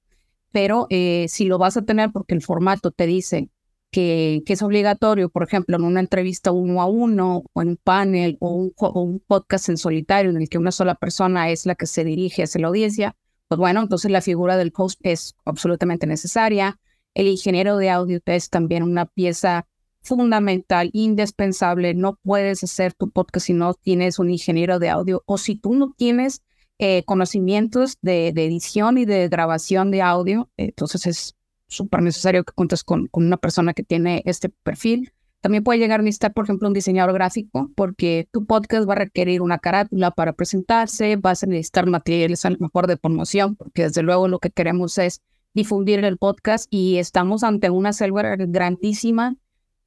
pero 0.56 0.86
eh, 0.88 1.26
si 1.28 1.44
lo 1.44 1.58
vas 1.58 1.76
a 1.76 1.82
tener 1.82 2.12
porque 2.12 2.34
el 2.34 2.40
formato 2.40 2.90
te 2.90 3.04
dice 3.06 3.50
que, 3.90 4.42
que, 4.46 4.54
es 4.54 4.62
obligatorio, 4.62 5.28
por 5.28 5.42
ejemplo, 5.42 5.76
en 5.76 5.84
una 5.84 6.00
entrevista 6.00 6.50
uno 6.50 6.80
a 6.80 6.86
uno 6.86 7.44
o 7.52 7.60
en 7.60 7.68
un 7.68 7.76
panel 7.76 8.38
o 8.40 8.54
un, 8.54 8.72
un, 8.94 9.20
podcast 9.20 9.68
en 9.68 9.76
solitario 9.76 10.30
en 10.30 10.38
el 10.38 10.48
que 10.48 10.56
una 10.56 10.72
sola 10.72 10.94
persona 10.94 11.50
es 11.50 11.66
la 11.66 11.75
que 11.75 11.84
se 11.84 12.04
dirige 12.04 12.44
hacia 12.44 12.62
la 12.62 12.68
audiencia, 12.68 13.14
pues 13.48 13.58
bueno, 13.58 13.82
entonces 13.82 14.10
la 14.10 14.22
figura 14.22 14.56
del 14.56 14.72
host 14.75 14.98
es 15.02 15.36
absolutamente 15.44 16.06
necesaria. 16.06 16.80
El 17.12 17.26
ingeniero 17.26 17.76
de 17.76 17.90
audio 17.90 18.20
es 18.25 18.48
también 18.48 18.82
una 18.82 19.04
pieza 19.04 19.66
fundamental, 20.00 20.88
indispensable. 20.94 21.92
No 21.92 22.18
puedes 22.22 22.64
hacer 22.64 22.94
tu 22.94 23.10
podcast 23.10 23.44
si 23.44 23.52
no 23.52 23.75
tienes 23.75 24.18
un 24.18 24.30
ingeniero 24.30 24.78
de 24.78 24.88
audio 24.88 25.22
o 25.26 25.36
si 25.36 25.56
tú 25.56 25.75
no 25.75 25.92
tienes 25.94 26.40
eh, 26.78 27.04
conocimientos 27.04 27.99
de, 28.02 28.28
edición 28.28 28.99
y 28.99 29.04
de 29.04 29.28
grabación 29.28 29.90
de 29.90 30.02
audio. 30.02 30.50
Entonces 30.56 31.06
es 31.06 31.37
súper 31.68 32.02
necesario 32.02 32.45
que 32.45 32.52
cuentes 32.52 32.85
con, 32.85 33.06
con, 33.09 33.26
una 33.26 33.37
persona 33.37 33.75
que 33.75 33.83
tiene 33.83 34.23
este 34.26 34.49
perfil. 34.49 35.12
También 35.40 35.64
puede 35.64 35.78
llegar 35.78 36.00
a 36.00 36.02
necesitar, 36.02 36.33
por 36.33 36.45
ejemplo, 36.45 36.68
un 36.68 36.75
diseñador 36.75 37.14
gráfico, 37.14 37.71
porque 37.76 38.28
tu 38.33 38.47
podcast 38.47 38.88
va 38.88 38.95
a 38.95 38.97
requerir 38.97 39.42
una 39.42 39.59
carátula 39.59 40.11
para 40.11 40.33
presentarse, 40.33 41.16
vas 41.16 41.42
a 41.42 41.47
necesitar 41.47 41.87
materiales 41.87 42.45
a 42.45 42.50
lo 42.50 42.59
mejor 42.59 42.87
de 42.87 42.97
promoción, 42.97 43.54
porque 43.56 43.85
desde 43.85 44.02
luego 44.02 44.28
lo 44.28 44.38
que 44.38 44.50
queremos 44.50 44.99
es 44.99 45.23
difundir 45.54 46.04
el 46.04 46.18
podcast 46.18 46.66
y 46.71 46.99
estamos 46.99 47.42
ante 47.42 47.71
una 47.71 47.92
selva 47.92 48.37
grandísima 48.37 49.37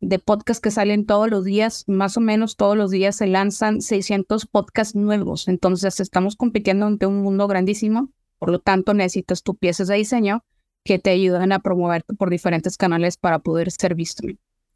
de 0.02 0.20
podcasts 0.20 0.62
que 0.62 0.72
salen 0.72 1.06
todos 1.06 1.30
los 1.30 1.44
días, 1.44 1.84
más 1.88 2.18
o 2.18 2.22
menos 2.22 2.56
todos 2.56 2.78
los 2.78 2.92
días 2.92 3.18
se 3.18 3.28
lanzan 3.28 3.82
600 3.82 4.46
podcasts 4.46 4.96
nuevos. 4.96 5.48
Entonces 5.48 6.00
estamos 6.00 6.36
compitiendo 6.36 6.86
ante 6.86 7.06
un 7.06 7.22
mundo 7.22 7.48
grandísimo, 7.48 8.12
por 8.38 8.50
lo 8.50 8.60
tanto 8.60 8.94
necesitas 8.94 9.44
tus 9.44 9.58
piezas 9.58 9.88
de 9.88 9.96
diseño 9.96 10.46
que 10.84 11.00
te 11.00 11.10
ayuden 11.10 11.52
a 11.52 11.60
promoverte 11.60 12.14
por 12.14 12.30
diferentes 12.30 12.78
canales 12.78 13.18
para 13.18 13.40
poder 13.40 13.72
ser 13.72 13.96
visto. 13.96 14.26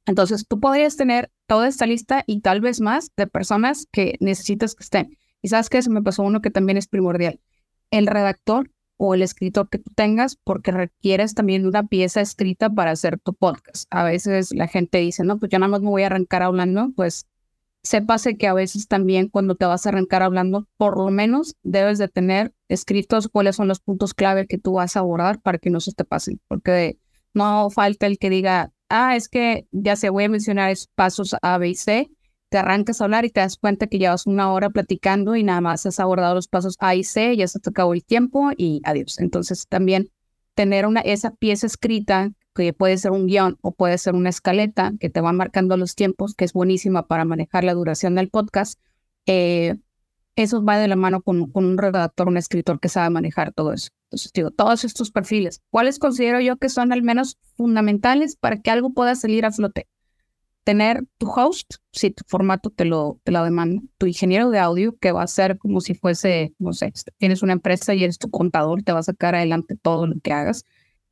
Entonces 0.05 0.45
tú 0.47 0.59
podrías 0.59 0.97
tener 0.97 1.31
toda 1.47 1.67
esta 1.67 1.85
lista 1.85 2.23
y 2.27 2.41
tal 2.41 2.59
vez 2.59 2.81
más 2.81 3.11
de 3.15 3.27
personas 3.27 3.87
que 3.91 4.17
necesitas 4.19 4.75
que 4.75 4.83
estén. 4.83 5.17
Y 5.41 5.47
sabes 5.47 5.69
que 5.69 5.77
eso 5.77 5.89
me 5.89 6.01
pasó 6.01 6.23
uno 6.23 6.41
que 6.41 6.51
también 6.51 6.77
es 6.77 6.87
primordial. 6.87 7.39
El 7.91 8.07
redactor 8.07 8.71
o 8.97 9.13
el 9.13 9.21
escritor 9.21 9.69
que 9.69 9.79
tú 9.79 9.91
tengas, 9.95 10.35
porque 10.35 10.71
requieres 10.71 11.33
también 11.33 11.65
una 11.65 11.87
pieza 11.87 12.21
escrita 12.21 12.69
para 12.69 12.91
hacer 12.91 13.19
tu 13.19 13.33
podcast. 13.33 13.85
A 13.89 14.03
veces 14.03 14.53
la 14.53 14.67
gente 14.67 14.99
dice, 14.99 15.23
no, 15.23 15.39
pues 15.39 15.51
yo 15.51 15.59
nada 15.59 15.69
más 15.69 15.81
me 15.81 15.89
voy 15.89 16.03
a 16.03 16.07
arrancar 16.07 16.43
hablando, 16.43 16.91
pues 16.95 17.27
sépase 17.83 18.37
que 18.37 18.47
a 18.47 18.53
veces 18.53 18.87
también 18.87 19.27
cuando 19.27 19.55
te 19.55 19.65
vas 19.65 19.85
a 19.85 19.89
arrancar 19.89 20.23
hablando, 20.23 20.67
por 20.77 20.97
lo 20.97 21.11
menos 21.11 21.55
debes 21.63 21.97
de 21.97 22.07
tener 22.07 22.53
escritos 22.69 23.27
cuáles 23.27 23.57
son 23.57 23.67
los 23.67 23.81
puntos 23.81 24.13
clave 24.13 24.47
que 24.47 24.57
tú 24.57 24.73
vas 24.73 24.95
a 24.95 24.99
abordar 24.99 25.41
para 25.41 25.57
que 25.57 25.69
no 25.69 25.79
se 25.81 25.91
te 25.91 26.05
pasen, 26.05 26.39
porque 26.47 26.97
no 27.33 27.69
falta 27.69 28.07
el 28.07 28.17
que 28.17 28.29
diga, 28.29 28.71
ah, 28.89 29.15
es 29.15 29.27
que 29.27 29.67
ya 29.71 29.95
se 29.95 30.09
voy 30.09 30.25
a 30.25 30.29
mencionar 30.29 30.73
pasos 30.95 31.35
A, 31.41 31.57
B 31.57 31.69
y 31.69 31.75
C, 31.75 32.09
te 32.53 32.59
arrancas 32.59 33.01
a 33.01 33.05
hablar 33.05 33.25
y 33.25 33.31
te 33.31 33.39
das 33.39 33.57
cuenta 33.57 33.87
que 33.87 33.97
llevas 33.97 34.27
una 34.27 34.53
hora 34.53 34.69
platicando 34.69 35.35
y 35.35 35.41
nada 35.41 35.59
más 35.59 35.87
has 35.87 35.99
abordado 35.99 36.35
los 36.35 36.47
pasos 36.47 36.75
A 36.77 36.93
y 36.93 37.03
C, 37.03 37.35
ya 37.35 37.47
se 37.47 37.57
te 37.59 37.71
acabó 37.71 37.95
el 37.95 38.05
tiempo 38.05 38.51
y 38.55 38.79
adiós. 38.83 39.19
Entonces 39.19 39.65
también 39.67 40.11
tener 40.53 40.85
una, 40.85 40.99
esa 40.99 41.31
pieza 41.31 41.65
escrita 41.65 42.31
que 42.53 42.71
puede 42.71 42.99
ser 42.99 43.09
un 43.09 43.25
guion 43.25 43.57
o 43.61 43.71
puede 43.71 43.97
ser 43.97 44.13
una 44.13 44.29
escaleta 44.29 44.93
que 44.99 45.09
te 45.09 45.19
va 45.19 45.33
marcando 45.33 45.77
los 45.77 45.95
tiempos, 45.95 46.35
que 46.35 46.45
es 46.45 46.53
buenísima 46.53 47.07
para 47.07 47.25
manejar 47.25 47.63
la 47.63 47.73
duración 47.73 48.13
del 48.13 48.29
podcast, 48.29 48.79
eh, 49.25 49.77
eso 50.35 50.63
va 50.63 50.77
de 50.77 50.87
la 50.87 50.95
mano 50.95 51.23
con, 51.23 51.49
con, 51.49 51.65
un 51.65 51.79
redactor, 51.79 52.27
un 52.27 52.37
escritor 52.37 52.79
que 52.79 52.87
sabe 52.87 53.09
manejar 53.09 53.51
todo 53.51 53.73
eso. 53.73 53.89
Entonces, 54.11 54.31
digo, 54.31 54.51
todos 54.51 54.83
estos 54.83 55.09
perfiles, 55.09 55.63
¿cuáles 55.71 55.97
considero 55.97 56.39
yo 56.39 56.57
que 56.57 56.69
son 56.69 56.93
al 56.93 57.01
menos 57.01 57.39
fundamentales 57.57 58.35
para 58.35 58.61
que 58.61 58.69
algo 58.69 58.93
pueda 58.93 59.15
salir 59.15 59.43
a 59.43 59.51
flote? 59.51 59.87
Tener 60.63 61.03
tu 61.17 61.29
host, 61.29 61.75
si 61.91 62.11
tu 62.11 62.23
formato 62.27 62.69
te 62.69 62.85
lo, 62.85 63.19
te 63.23 63.31
lo 63.31 63.43
demanda, 63.43 63.81
tu 63.97 64.05
ingeniero 64.05 64.49
de 64.49 64.59
audio, 64.59 64.97
que 64.97 65.11
va 65.11 65.23
a 65.23 65.27
ser 65.27 65.57
como 65.57 65.81
si 65.81 65.93
fuese, 65.93 66.53
no 66.59 66.73
sé, 66.73 66.93
tienes 67.17 67.43
una 67.43 67.53
empresa 67.53 67.93
y 67.93 68.03
eres 68.03 68.17
tu 68.17 68.29
contador, 68.29 68.83
te 68.83 68.93
va 68.93 68.99
a 68.99 69.03
sacar 69.03 69.35
adelante 69.35 69.75
todo 69.75 70.07
lo 70.07 70.19
que 70.21 70.33
hagas, 70.33 70.63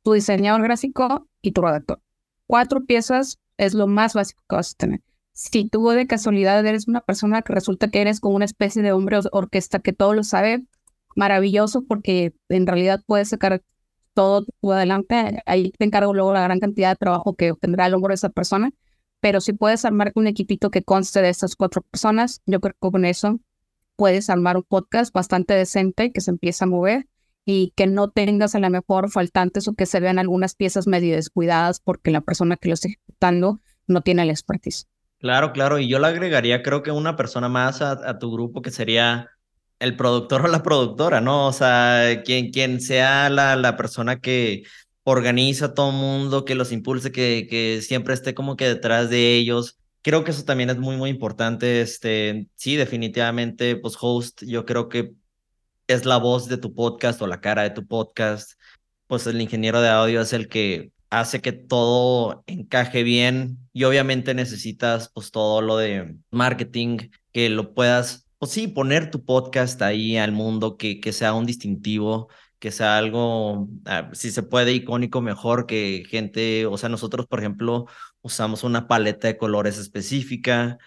tu 0.02 0.12
diseñador 0.14 0.62
gráfico 0.62 1.28
y 1.42 1.52
tu 1.52 1.62
redactor. 1.62 2.00
Cuatro 2.46 2.84
piezas 2.84 3.38
es 3.56 3.74
lo 3.74 3.86
más 3.86 4.14
básico 4.14 4.42
que 4.48 4.56
vas 4.56 4.72
a 4.72 4.76
tener. 4.76 5.00
Si 5.32 5.68
tú 5.68 5.88
de 5.88 6.06
casualidad 6.06 6.64
eres 6.66 6.88
una 6.88 7.00
persona 7.00 7.42
que 7.42 7.54
resulta 7.54 7.88
que 7.88 8.00
eres 8.00 8.20
como 8.20 8.36
una 8.36 8.44
especie 8.44 8.82
de 8.82 8.92
hombre 8.92 9.18
orquesta 9.32 9.78
que 9.78 9.92
todo 9.92 10.14
lo 10.14 10.24
sabe, 10.24 10.66
maravilloso 11.16 11.84
porque 11.86 12.34
en 12.48 12.66
realidad 12.66 13.02
puedes 13.06 13.30
sacar 13.30 13.62
todo 14.14 14.46
adelante. 14.62 15.42
Ahí 15.46 15.72
te 15.78 15.84
encargo 15.84 16.12
luego 16.12 16.32
la 16.32 16.42
gran 16.42 16.60
cantidad 16.60 16.90
de 16.90 16.96
trabajo 16.96 17.34
que 17.34 17.54
tendrá 17.60 17.86
el 17.86 17.94
hombro 17.94 18.10
de 18.10 18.16
esa 18.16 18.28
persona 18.28 18.72
pero 19.22 19.40
si 19.40 19.52
puedes 19.52 19.84
armar 19.84 20.10
un 20.16 20.26
equipito 20.26 20.72
que 20.72 20.82
conste 20.82 21.22
de 21.22 21.28
estas 21.28 21.54
cuatro 21.54 21.82
personas, 21.82 22.42
yo 22.44 22.60
creo 22.60 22.74
que 22.74 22.90
con 22.90 23.04
eso 23.04 23.38
puedes 23.94 24.28
armar 24.28 24.56
un 24.56 24.64
podcast 24.64 25.14
bastante 25.14 25.54
decente 25.54 26.10
que 26.10 26.20
se 26.20 26.32
empiece 26.32 26.64
a 26.64 26.66
mover 26.66 27.06
y 27.44 27.72
que 27.76 27.86
no 27.86 28.10
tengas 28.10 28.56
a 28.56 28.58
lo 28.58 28.68
mejor 28.68 29.12
faltantes 29.12 29.68
o 29.68 29.74
que 29.74 29.86
se 29.86 30.00
vean 30.00 30.18
algunas 30.18 30.56
piezas 30.56 30.88
medio 30.88 31.14
descuidadas 31.14 31.78
porque 31.78 32.10
la 32.10 32.20
persona 32.20 32.56
que 32.56 32.66
lo 32.66 32.74
está 32.74 32.88
ejecutando 32.88 33.60
no 33.86 34.00
tiene 34.00 34.22
el 34.22 34.30
expertise. 34.30 34.88
Claro, 35.20 35.52
claro, 35.52 35.78
y 35.78 35.86
yo 35.86 36.00
le 36.00 36.08
agregaría 36.08 36.64
creo 36.64 36.82
que 36.82 36.90
una 36.90 37.14
persona 37.14 37.48
más 37.48 37.80
a, 37.80 38.18
tu 38.18 38.32
grupo 38.32 38.60
que 38.60 38.72
sería 38.72 39.30
el 39.78 39.94
productor 39.94 40.46
o 40.46 40.48
la 40.48 40.64
productora, 40.64 41.20
¿no? 41.20 41.46
O 41.46 41.52
sea, 41.52 42.22
quien, 42.24 42.50
quien 42.50 42.80
sea 42.80 43.30
la, 43.30 43.54
la 43.54 43.76
persona 43.76 44.18
que 44.18 44.64
organiza 45.04 45.66
a 45.66 45.74
todo 45.74 45.92
mundo, 45.92 46.44
que 46.44 46.54
los 46.54 46.72
impulse, 46.72 47.12
que, 47.12 47.46
que 47.48 47.80
siempre 47.82 48.14
esté 48.14 48.34
como 48.34 48.56
que 48.56 48.68
detrás 48.68 49.10
de 49.10 49.34
ellos. 49.36 49.78
Creo 50.02 50.24
que 50.24 50.32
eso 50.32 50.44
también 50.44 50.70
es 50.70 50.78
muy, 50.78 50.96
muy 50.96 51.10
importante. 51.10 51.80
Este, 51.80 52.48
sí, 52.56 52.76
definitivamente, 52.76 53.76
pues 53.76 53.96
host, 54.00 54.42
yo 54.44 54.64
creo 54.66 54.88
que 54.88 55.14
es 55.86 56.04
la 56.04 56.16
voz 56.18 56.48
de 56.48 56.58
tu 56.58 56.74
podcast 56.74 57.20
o 57.22 57.26
la 57.26 57.40
cara 57.40 57.62
de 57.62 57.70
tu 57.70 57.86
podcast. 57.86 58.52
Pues 59.06 59.26
el 59.26 59.40
ingeniero 59.40 59.80
de 59.80 59.88
audio 59.88 60.20
es 60.22 60.32
el 60.32 60.48
que 60.48 60.92
hace 61.10 61.42
que 61.42 61.52
todo 61.52 62.42
encaje 62.46 63.02
bien 63.02 63.58
y 63.74 63.84
obviamente 63.84 64.32
necesitas 64.34 65.10
pues 65.12 65.30
todo 65.30 65.60
lo 65.60 65.76
de 65.76 66.16
marketing, 66.30 67.10
que 67.32 67.50
lo 67.50 67.74
puedas, 67.74 68.26
pues 68.38 68.52
sí, 68.52 68.66
poner 68.68 69.10
tu 69.10 69.24
podcast 69.24 69.82
ahí 69.82 70.16
al 70.16 70.32
mundo, 70.32 70.78
que, 70.78 71.00
que 71.00 71.12
sea 71.12 71.34
un 71.34 71.44
distintivo 71.44 72.28
que 72.62 72.70
sea 72.70 72.96
algo, 72.96 73.68
ah, 73.86 74.08
si 74.12 74.30
se 74.30 74.44
puede, 74.44 74.72
icónico, 74.72 75.20
mejor 75.20 75.66
que 75.66 76.04
gente, 76.08 76.64
o 76.66 76.78
sea, 76.78 76.88
nosotros, 76.88 77.26
por 77.26 77.40
ejemplo, 77.40 77.86
usamos 78.20 78.62
una 78.62 78.86
paleta 78.86 79.26
de 79.26 79.36
colores 79.36 79.78
específica, 79.78 80.78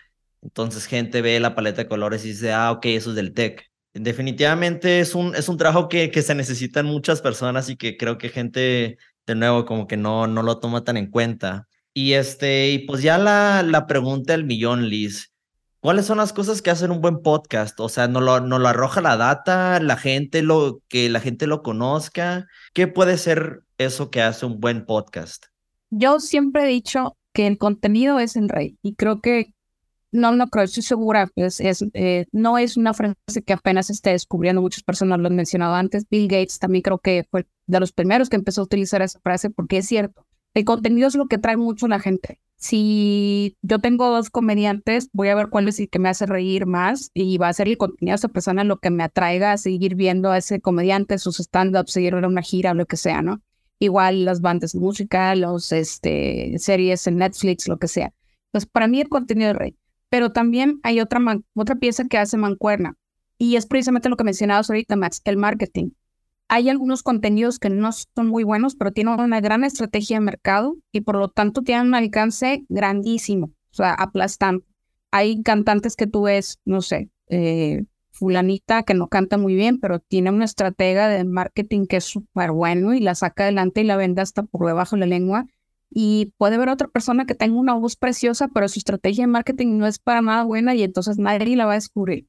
entonces 0.42 0.86
gente 0.86 1.22
ve 1.22 1.38
la 1.42 1.54
paleta 1.54 1.84
de 1.84 1.90
colores 1.90 2.24
y 2.24 2.30
dice, 2.30 2.54
ah, 2.54 2.72
ok, 2.72 2.86
eso 2.86 3.10
es 3.10 3.18
del 3.18 3.34
tech. 3.34 3.70
Definitivamente 3.94 5.02
es 5.02 5.16
un, 5.16 5.36
es 5.36 5.50
un 5.50 5.58
trabajo 5.58 5.90
que, 5.90 6.12
que 6.12 6.22
se 6.22 6.34
necesitan 6.34 6.86
muchas 6.86 7.22
personas 7.22 7.68
y 7.70 7.76
que 7.76 7.98
creo 7.98 8.18
que 8.18 8.30
gente 8.30 8.98
de 9.28 9.36
nuevo 9.36 9.66
como 9.66 9.86
que 9.86 9.98
no, 9.98 10.28
no 10.28 10.44
lo 10.44 10.60
toma 10.62 10.86
tan 10.86 10.96
en 10.96 11.12
cuenta. 11.12 11.68
Y 11.94 12.14
este, 12.14 12.70
y 12.70 12.80
pues 12.88 13.02
ya 13.02 13.18
la, 13.18 13.64
la 13.64 13.86
pregunta 13.86 14.32
del 14.32 14.46
millón, 14.46 14.88
Liz. 14.88 15.34
¿Cuáles 15.86 16.08
son 16.08 16.18
las 16.18 16.34
cosas 16.34 16.64
que 16.64 16.72
hacen 16.72 16.90
un 16.90 17.00
buen 17.00 17.22
podcast? 17.22 17.80
O 17.80 17.90
sea, 17.90 18.08
no 18.08 18.20
lo, 18.20 18.40
no 18.40 18.58
lo 18.58 18.68
arroja 18.68 19.02
la 19.02 19.18
data, 19.18 19.80
la 19.80 19.98
gente 19.98 20.42
lo, 20.42 20.82
que 20.88 21.10
la 21.10 21.20
gente 21.20 21.46
lo 21.46 21.62
conozca. 21.62 22.48
¿Qué 22.74 22.88
puede 22.88 23.20
ser 23.20 23.62
eso 23.78 24.10
que 24.10 24.24
hace 24.24 24.48
un 24.48 24.60
buen 24.60 24.88
podcast? 24.88 25.46
Yo 25.92 26.20
siempre 26.20 26.64
he 26.64 26.68
dicho 26.68 27.16
que 27.34 27.46
el 27.46 27.60
contenido 27.60 28.20
es 28.20 28.36
el 28.36 28.50
rey 28.50 28.80
y 28.82 28.96
creo 28.96 29.22
que 29.22 29.54
no, 30.12 30.32
no 30.32 30.48
creo, 30.48 30.64
estoy 30.64 30.82
segura, 30.82 31.30
pues 31.36 31.60
es, 31.60 31.86
eh, 31.94 32.26
no 32.32 32.58
es 32.58 32.78
una 32.78 32.96
frase 32.96 33.44
que 33.46 33.54
apenas 33.54 33.92
esté 33.92 34.10
descubriendo, 34.10 34.64
muchas 34.64 34.82
personas 34.82 35.20
lo 35.20 35.28
han 35.28 35.36
mencionado 35.36 35.76
antes, 35.76 36.10
Bill 36.10 36.28
Gates 36.28 36.58
también 36.58 36.82
creo 36.82 36.98
que 36.98 37.28
fue 37.30 37.46
de 37.68 37.80
los 37.80 37.92
primeros 37.92 38.30
que 38.30 38.38
empezó 38.38 38.62
a 38.62 38.64
utilizar 38.64 39.04
esa 39.04 39.20
frase 39.20 39.52
porque 39.52 39.78
es 39.78 39.88
cierto, 39.88 40.25
el 40.56 40.66
contenido 40.66 41.08
es 41.08 41.16
lo 41.16 41.28
que 41.28 41.38
trae 41.38 41.58
mucho 41.58 41.88
la 41.88 42.00
gente. 42.00 42.40
Si 42.56 43.58
yo 43.62 43.80
tengo 43.80 44.10
dos 44.10 44.30
comediantes, 44.30 45.10
voy 45.12 45.28
a 45.28 45.36
ver 45.36 45.50
cuál 45.50 45.68
es 45.68 45.80
el 45.80 45.90
que 45.90 46.00
me 46.00 46.10
hace 46.10 46.26
reír 46.26 46.66
más 46.66 47.12
y 47.14 47.38
va 47.38 47.50
a 47.50 47.54
ser 47.54 47.68
el 47.68 47.78
contenido 47.78 48.14
de 48.14 48.16
esa 48.16 48.30
persona 48.30 48.64
lo 48.64 48.78
que 48.78 48.90
me 48.90 49.04
atraiga 49.04 49.52
a 49.52 49.58
seguir 49.58 49.96
viendo 49.96 50.32
a 50.32 50.38
ese 50.38 50.62
comediante, 50.62 51.20
sus 51.20 51.40
stand-ups, 51.40 51.92
seguir 51.92 52.16
una 52.16 52.42
gira, 52.42 52.74
lo 52.74 52.86
que 52.86 52.96
sea, 52.96 53.22
¿no? 53.22 53.42
Igual 53.80 54.24
las 54.24 54.40
bandas 54.40 54.72
de 54.72 54.80
música, 54.80 55.36
los 55.36 55.74
este, 55.74 56.56
series 56.58 57.06
en 57.08 57.18
Netflix, 57.18 57.68
lo 57.68 57.78
que 57.78 57.90
sea. 57.90 58.14
Entonces, 58.48 58.70
para 58.72 58.88
mí 58.88 59.02
el 59.02 59.10
contenido 59.10 59.52
es 59.52 59.58
rey. 59.58 59.76
Pero 60.10 60.32
también 60.32 60.80
hay 60.84 61.02
otra, 61.02 61.20
otra 61.54 61.76
pieza 61.76 62.06
que 62.06 62.18
hace 62.18 62.38
mancuerna 62.38 62.96
y 63.38 63.58
es 63.58 63.66
precisamente 63.66 64.08
lo 64.08 64.16
que 64.16 64.24
mencionabas 64.24 64.70
ahorita, 64.70 64.96
Max, 64.96 65.22
el 65.26 65.36
marketing. 65.36 65.90
Hay 66.48 66.70
algunos 66.70 67.02
contenidos 67.02 67.60
que 67.60 67.70
no 67.70 67.92
son 67.92 68.28
muy 68.28 68.44
buenos, 68.44 68.76
pero 68.76 68.92
tienen 68.92 69.20
una 69.20 69.42
gran 69.42 69.64
estrategia 69.64 70.18
de 70.18 70.26
mercado 70.26 70.78
y 70.92 71.02
por 71.02 71.18
lo 71.18 71.30
tanto 71.30 71.62
tienen 71.62 71.88
un 71.88 71.96
alcance 71.96 72.66
grandísimo, 72.70 73.48
o 73.48 73.74
sea, 73.74 73.94
aplastante. 73.94 74.68
Hay 75.12 75.42
cantantes 75.42 75.96
que 75.96 76.08
tú 76.08 76.24
ves, 76.24 76.60
no 76.66 76.82
sé, 76.82 77.10
eh, 77.28 77.86
fulanita 78.12 78.84
que 78.84 78.94
no 78.94 79.08
canta 79.08 79.38
muy 79.38 79.56
bien, 79.56 79.80
pero 79.80 80.00
tiene 80.00 80.30
una 80.30 80.46
estratega 80.46 81.08
de 81.08 81.24
marketing 81.24 81.86
que 81.88 81.98
es 81.98 82.06
súper 82.06 82.52
bueno 82.52 82.94
y 82.94 83.00
la 83.00 83.16
saca 83.16 83.44
adelante 83.44 83.82
y 83.82 83.86
la 83.86 83.98
vende 83.98 84.22
hasta 84.22 84.44
por 84.44 84.68
debajo 84.68 84.96
de 84.96 85.02
la 85.02 85.06
lengua 85.08 85.48
y 85.90 86.34
puede 86.38 86.58
ver 86.58 86.70
otra 86.70 86.88
persona 86.88 87.26
que 87.26 87.36
tenga 87.36 87.58
una 87.58 87.74
voz 87.74 87.96
preciosa, 87.96 88.50
pero 88.50 88.68
su 88.68 88.80
estrategia 88.80 89.24
de 89.24 89.28
marketing 89.28 89.78
no 89.78 89.88
es 89.88 90.00
para 90.00 90.22
nada 90.22 90.44
buena 90.44 90.76
y 90.76 90.84
entonces 90.84 91.18
nadie 91.18 91.56
la 91.56 91.66
va 91.66 91.74
a 91.74 91.76
descubrir. 91.76 92.26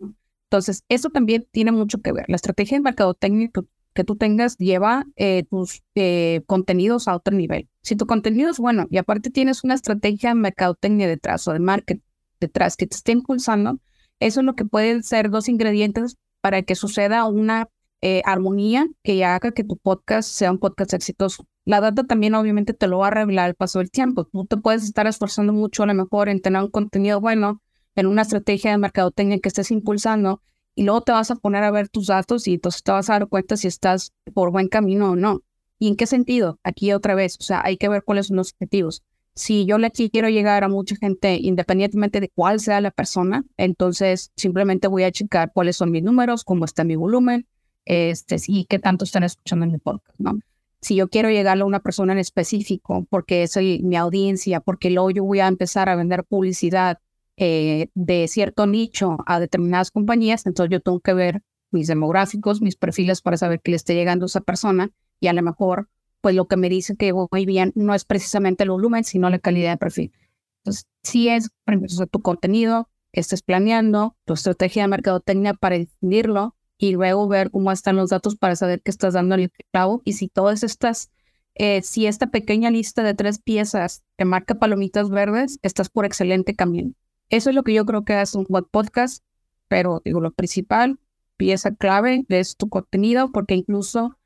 Entonces, 0.48 0.84
eso 0.88 1.10
también 1.10 1.46
tiene 1.50 1.72
mucho 1.72 2.00
que 2.00 2.12
ver. 2.12 2.26
La 2.28 2.36
estrategia 2.36 2.78
de 2.78 2.82
mercadotecnia 2.82 3.50
que 3.96 4.04
tú 4.04 4.14
tengas 4.14 4.56
lleva 4.58 5.04
eh, 5.16 5.44
tus 5.50 5.82
eh, 5.96 6.42
contenidos 6.46 7.08
a 7.08 7.16
otro 7.16 7.34
nivel. 7.34 7.68
Si 7.82 7.96
tu 7.96 8.06
contenido 8.06 8.50
es 8.50 8.58
bueno 8.58 8.86
y 8.90 8.98
aparte 8.98 9.30
tienes 9.30 9.64
una 9.64 9.74
estrategia 9.74 10.28
de 10.28 10.36
mercadotecnia 10.36 11.08
detrás 11.08 11.48
o 11.48 11.52
de 11.52 11.58
marketing 11.58 12.02
detrás 12.38 12.76
que 12.76 12.86
te 12.86 12.94
esté 12.94 13.12
impulsando, 13.12 13.80
eso 14.20 14.40
es 14.40 14.46
lo 14.46 14.54
que 14.54 14.64
pueden 14.64 15.02
ser 15.02 15.30
dos 15.30 15.48
ingredientes 15.48 16.16
para 16.40 16.62
que 16.62 16.74
suceda 16.74 17.24
una 17.24 17.68
eh, 18.02 18.22
armonía 18.24 18.86
que 19.02 19.24
haga 19.24 19.50
que 19.52 19.64
tu 19.64 19.78
podcast 19.78 20.28
sea 20.28 20.52
un 20.52 20.58
podcast 20.58 20.92
exitoso. 20.94 21.46
La 21.64 21.80
data 21.80 22.04
también 22.04 22.34
obviamente 22.34 22.74
te 22.74 22.86
lo 22.86 22.98
va 22.98 23.08
a 23.08 23.10
revelar 23.10 23.46
al 23.46 23.54
paso 23.54 23.80
del 23.80 23.90
tiempo. 23.90 24.26
Tú 24.26 24.44
te 24.44 24.56
puedes 24.56 24.84
estar 24.84 25.06
esforzando 25.06 25.52
mucho 25.52 25.82
a 25.82 25.86
lo 25.86 25.94
mejor 25.94 26.28
en 26.28 26.40
tener 26.40 26.62
un 26.62 26.70
contenido 26.70 27.20
bueno, 27.20 27.62
en 27.94 28.06
una 28.06 28.22
estrategia 28.22 28.70
de 28.70 28.78
mercadotecnia 28.78 29.38
que 29.40 29.48
estés 29.48 29.70
impulsando 29.70 30.42
y 30.76 30.84
luego 30.84 31.00
te 31.00 31.10
vas 31.10 31.30
a 31.30 31.36
poner 31.36 31.64
a 31.64 31.70
ver 31.72 31.88
tus 31.88 32.06
datos 32.06 32.46
y 32.46 32.54
entonces 32.54 32.82
te 32.82 32.92
vas 32.92 33.08
a 33.10 33.14
dar 33.14 33.28
cuenta 33.28 33.56
si 33.56 33.66
estás 33.66 34.12
por 34.34 34.52
buen 34.52 34.68
camino 34.68 35.12
o 35.12 35.16
no. 35.16 35.40
¿Y 35.78 35.88
en 35.88 35.96
qué 35.96 36.06
sentido? 36.06 36.60
Aquí 36.62 36.92
otra 36.92 37.14
vez, 37.14 37.36
o 37.40 37.42
sea, 37.42 37.62
hay 37.64 37.78
que 37.78 37.88
ver 37.88 38.04
cuáles 38.04 38.28
son 38.28 38.36
los 38.36 38.52
objetivos. 38.52 39.02
Si 39.34 39.64
yo 39.64 39.78
le 39.78 39.90
quiero 39.90 40.28
llegar 40.28 40.64
a 40.64 40.68
mucha 40.68 40.94
gente, 40.96 41.38
independientemente 41.40 42.20
de 42.20 42.28
cuál 42.28 42.60
sea 42.60 42.80
la 42.82 42.90
persona, 42.90 43.44
entonces 43.56 44.32
simplemente 44.36 44.86
voy 44.88 45.04
a 45.04 45.10
checar 45.10 45.50
cuáles 45.52 45.76
son 45.76 45.90
mis 45.90 46.02
números, 46.02 46.44
cómo 46.44 46.66
está 46.66 46.84
mi 46.84 46.96
volumen, 46.96 47.46
este, 47.86 48.36
y 48.46 48.66
qué 48.66 48.78
tanto 48.78 49.04
están 49.04 49.22
escuchando 49.22 49.64
en 49.64 49.72
mi 49.72 49.78
podcast, 49.78 50.18
¿no? 50.18 50.38
Si 50.82 50.94
yo 50.94 51.08
quiero 51.08 51.30
llegar 51.30 51.58
a 51.58 51.64
una 51.64 51.80
persona 51.80 52.12
en 52.12 52.18
específico, 52.18 53.06
porque 53.08 53.48
soy 53.48 53.80
mi 53.82 53.96
audiencia, 53.96 54.60
porque 54.60 54.90
luego 54.90 55.10
yo 55.10 55.24
voy 55.24 55.40
a 55.40 55.48
empezar 55.48 55.88
a 55.88 55.96
vender 55.96 56.24
publicidad 56.24 56.98
eh, 57.36 57.88
de 57.94 58.28
cierto 58.28 58.66
nicho 58.66 59.18
a 59.26 59.40
determinadas 59.40 59.90
compañías, 59.90 60.46
entonces 60.46 60.70
yo 60.70 60.80
tengo 60.80 61.00
que 61.00 61.14
ver 61.14 61.42
mis 61.70 61.88
demográficos, 61.88 62.62
mis 62.62 62.76
perfiles 62.76 63.20
para 63.20 63.36
saber 63.36 63.60
que 63.60 63.72
le 63.72 63.76
esté 63.76 63.94
llegando 63.94 64.24
a 64.24 64.26
esa 64.26 64.40
persona 64.40 64.90
y 65.20 65.28
a 65.28 65.32
lo 65.32 65.42
mejor, 65.42 65.88
pues 66.20 66.34
lo 66.34 66.46
que 66.48 66.56
me 66.56 66.68
dice 66.68 66.96
que 66.96 67.12
voy 67.12 67.46
bien 67.46 67.72
no 67.74 67.94
es 67.94 68.04
precisamente 68.04 68.64
el 68.64 68.70
volumen, 68.70 69.04
sino 69.04 69.28
la 69.30 69.38
calidad 69.38 69.72
de 69.72 69.76
perfil. 69.76 70.12
Entonces, 70.58 70.86
si 71.02 71.28
es, 71.28 71.50
por 71.64 71.74
ejemplo, 71.74 72.06
tu 72.06 72.22
contenido, 72.22 72.88
que 73.12 73.20
estés 73.20 73.42
planeando, 73.42 74.16
tu 74.24 74.34
estrategia 74.34 74.82
de 74.82 74.88
mercadotecnia 74.88 75.54
para 75.54 75.78
definirlo, 75.78 76.56
y 76.78 76.92
luego 76.92 77.28
ver 77.28 77.50
cómo 77.50 77.72
están 77.72 77.96
los 77.96 78.10
datos 78.10 78.36
para 78.36 78.56
saber 78.56 78.82
que 78.82 78.90
estás 78.90 79.14
dando 79.14 79.34
el 79.34 79.50
clavo 79.72 80.02
y 80.04 80.12
si 80.14 80.28
todas 80.28 80.62
estas, 80.62 81.10
eh, 81.54 81.82
si 81.82 82.06
esta 82.06 82.28
pequeña 82.28 82.70
lista 82.70 83.02
de 83.02 83.14
tres 83.14 83.38
piezas 83.38 84.02
te 84.16 84.24
marca 84.24 84.56
palomitas 84.56 85.08
verdes, 85.08 85.58
estás 85.62 85.88
por 85.88 86.04
excelente 86.04 86.54
camino. 86.54 86.92
Eso 87.28 87.50
es 87.50 87.56
lo 87.56 87.62
que 87.62 87.74
yo 87.74 87.84
creo 87.84 88.04
que 88.04 88.14
hace 88.14 88.38
un 88.38 88.46
buen 88.48 88.64
podcast, 88.64 89.24
pero 89.68 90.00
digo, 90.04 90.20
lo 90.20 90.32
principal, 90.32 90.98
pieza 91.36 91.74
clave 91.74 92.24
es 92.28 92.56
tu 92.56 92.68
contenido, 92.68 93.32
porque 93.32 93.54
incluso 93.54 94.16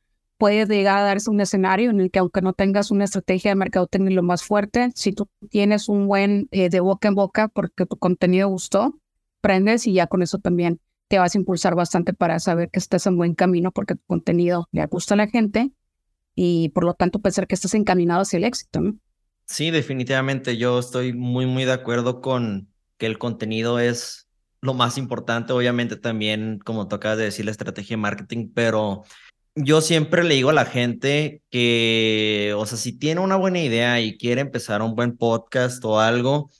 puede 0.41 0.67
llegar 0.67 0.99
a 0.99 1.03
darse 1.03 1.31
un 1.31 1.41
escenario 1.41 1.91
en 1.91 2.01
el 2.01 2.11
que 2.11 2.19
aunque 2.19 2.41
no 2.41 2.55
tengas 2.55 2.91
una 2.91 3.05
estrategia 3.05 3.51
de 3.51 3.57
mercadotecnia 3.57 4.15
lo 4.17 4.23
más 4.23 4.43
fuerte, 4.43 4.91
si 4.95 5.13
tú 5.13 5.29
tienes 5.51 5.89
un 5.89 6.07
buen 6.07 6.49
eh, 6.51 6.71
de 6.71 6.81
boca 6.81 7.09
en 7.09 7.15
boca 7.15 7.49
porque 7.49 7.85
tu 7.85 7.99
contenido 7.99 8.49
gustó, 8.49 8.99
prendes 9.43 9.87
y 9.87 9.93
ya 9.93 10.07
con 10.07 10.23
eso 10.23 10.39
también 10.39 10.81
te 11.09 11.19
vas 11.19 11.35
a 11.35 11.39
impulsar 11.39 11.75
bastante 11.75 12.15
para 12.15 12.39
saber 12.39 12.71
que 12.71 12.79
estás 12.79 13.07
en 13.07 13.19
buen 13.19 13.35
camino 13.35 13.71
porque 13.71 13.97
tu 13.97 14.05
contenido 14.07 14.67
le 14.73 14.87
gusta 14.87 15.13
a 15.13 15.19
la 15.19 15.27
gente 15.27 15.73
y 16.35 16.71
por 16.71 16.85
lo 16.85 16.95
tanto 16.95 17.19
puede 17.19 17.35
ser 17.35 17.47
que 17.47 17.55
estés 17.55 17.75
encaminado 17.75 18.23
hacia 18.23 18.39
el 18.39 18.45
éxito. 18.45 18.81
Sí, 19.45 19.71
definitivamente 19.71 20.57
yo 20.57 20.79
estoy 20.79 21.13
muy, 21.13 21.45
muy 21.45 21.67
de 21.67 21.73
acuerdo 21.73 22.23
con 22.23 22.69
que 23.01 23.07
el 23.07 23.19
contenido 23.19 23.81
es 23.81 24.29
lo 24.61 24.75
más 24.75 24.99
importante, 24.99 25.55
obviamente 25.55 25.97
también, 25.97 26.61
como 26.65 26.87
tú 26.87 26.97
acabas 26.97 27.19
de 27.19 27.25
decir, 27.25 27.47
la 27.47 27.51
estrategia 27.51 27.97
de 27.97 28.03
marketing, 28.03 28.51
pero 28.55 29.05
yo 29.55 29.81
siempre 29.81 30.23
le 30.23 30.35
digo 30.35 30.51
a 30.51 30.53
la 30.53 30.67
gente 30.67 31.43
que, 31.51 32.55
o 32.57 32.67
sea, 32.67 32.77
si 32.77 32.93
tiene 32.93 33.23
una 33.23 33.37
buena 33.37 33.61
idea 33.61 34.01
y 34.01 34.19
quiere 34.19 34.43
empezar 34.43 34.83
un 34.83 34.95
buen 34.95 35.17
podcast 35.17 35.83
o 35.85 35.99
algo, 35.99 36.51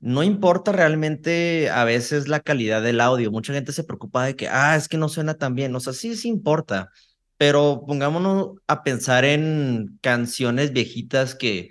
no 0.00 0.22
importa 0.22 0.72
realmente 0.72 1.70
a 1.70 1.84
veces 1.84 2.26
la 2.26 2.40
calidad 2.40 2.82
del 2.82 3.00
audio. 3.00 3.30
Mucha 3.30 3.52
gente 3.52 3.72
se 3.72 3.84
preocupa 3.84 4.24
de 4.24 4.34
que, 4.34 4.48
ah, 4.48 4.74
es 4.76 4.88
que 4.88 4.96
no 4.96 5.08
suena 5.08 5.34
tan 5.34 5.54
bien. 5.54 5.76
O 5.76 5.80
sea, 5.80 5.92
sí, 5.92 6.16
sí 6.16 6.28
importa. 6.28 6.90
Pero 7.36 7.84
pongámonos 7.86 8.52
a 8.66 8.82
pensar 8.82 9.24
en 9.24 9.98
canciones 10.00 10.72
viejitas 10.72 11.34
que 11.34 11.70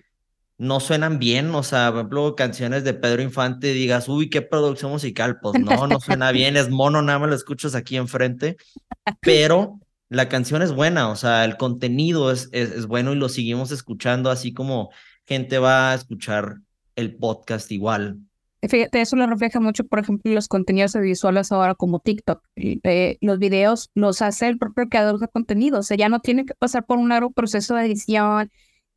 no 0.62 0.80
suenan 0.80 1.18
bien. 1.18 1.54
O 1.56 1.64
sea, 1.64 1.90
por 1.90 2.02
ejemplo, 2.02 2.36
canciones 2.36 2.84
de 2.84 2.94
Pedro 2.94 3.24
Infante, 3.24 3.74
digas, 3.74 4.08
uy, 4.08 4.30
qué 4.30 4.44
producción 4.44 4.92
musical. 4.92 5.40
Pues 5.42 5.60
no, 5.60 5.88
no 5.88 6.00
suena 6.00 6.32
bien, 6.32 6.56
es 6.56 6.70
mono, 6.70 7.02
nada 7.02 7.18
más 7.18 7.30
lo 7.30 7.36
escuchas 7.36 7.74
aquí 7.74 7.98
enfrente. 7.98 8.58
Pero 9.22 9.80
la 10.08 10.30
canción 10.30 10.62
es 10.62 10.72
buena, 10.72 11.10
o 11.10 11.16
sea, 11.16 11.46
el 11.46 11.58
contenido 11.58 12.32
es, 12.32 12.50
es, 12.52 12.72
es 12.72 12.86
bueno 12.86 13.12
y 13.14 13.16
lo 13.16 13.28
seguimos 13.30 13.72
escuchando, 13.72 14.30
así 14.30 14.54
como 14.54 14.92
gente 15.26 15.58
va 15.58 15.92
a 15.92 15.96
escuchar 15.96 16.58
el 16.96 17.16
podcast 17.16 17.72
igual. 17.72 18.20
Fíjate, 18.62 19.02
eso 19.02 19.16
lo 19.16 19.26
refleja 19.26 19.60
mucho, 19.60 19.86
por 19.86 19.98
ejemplo, 19.98 20.32
los 20.32 20.48
contenidos 20.48 20.94
visuales 20.94 21.52
ahora 21.52 21.74
como 21.74 22.00
TikTok. 22.02 22.44
Eh, 22.56 23.18
los 23.22 23.40
videos 23.40 23.90
los 23.96 24.22
hace 24.22 24.48
el 24.48 24.60
propio 24.60 24.88
creador 24.90 25.20
de 25.20 25.28
contenido, 25.28 25.80
o 25.80 25.84
sea, 25.84 25.98
ya 25.98 26.10
no 26.10 26.20
tiene 26.20 26.46
que 26.46 26.54
pasar 26.54 26.86
por 26.86 27.00
un 27.00 27.10
largo 27.10 27.32
proceso 27.32 27.74
de 27.74 27.86
edición 27.86 28.52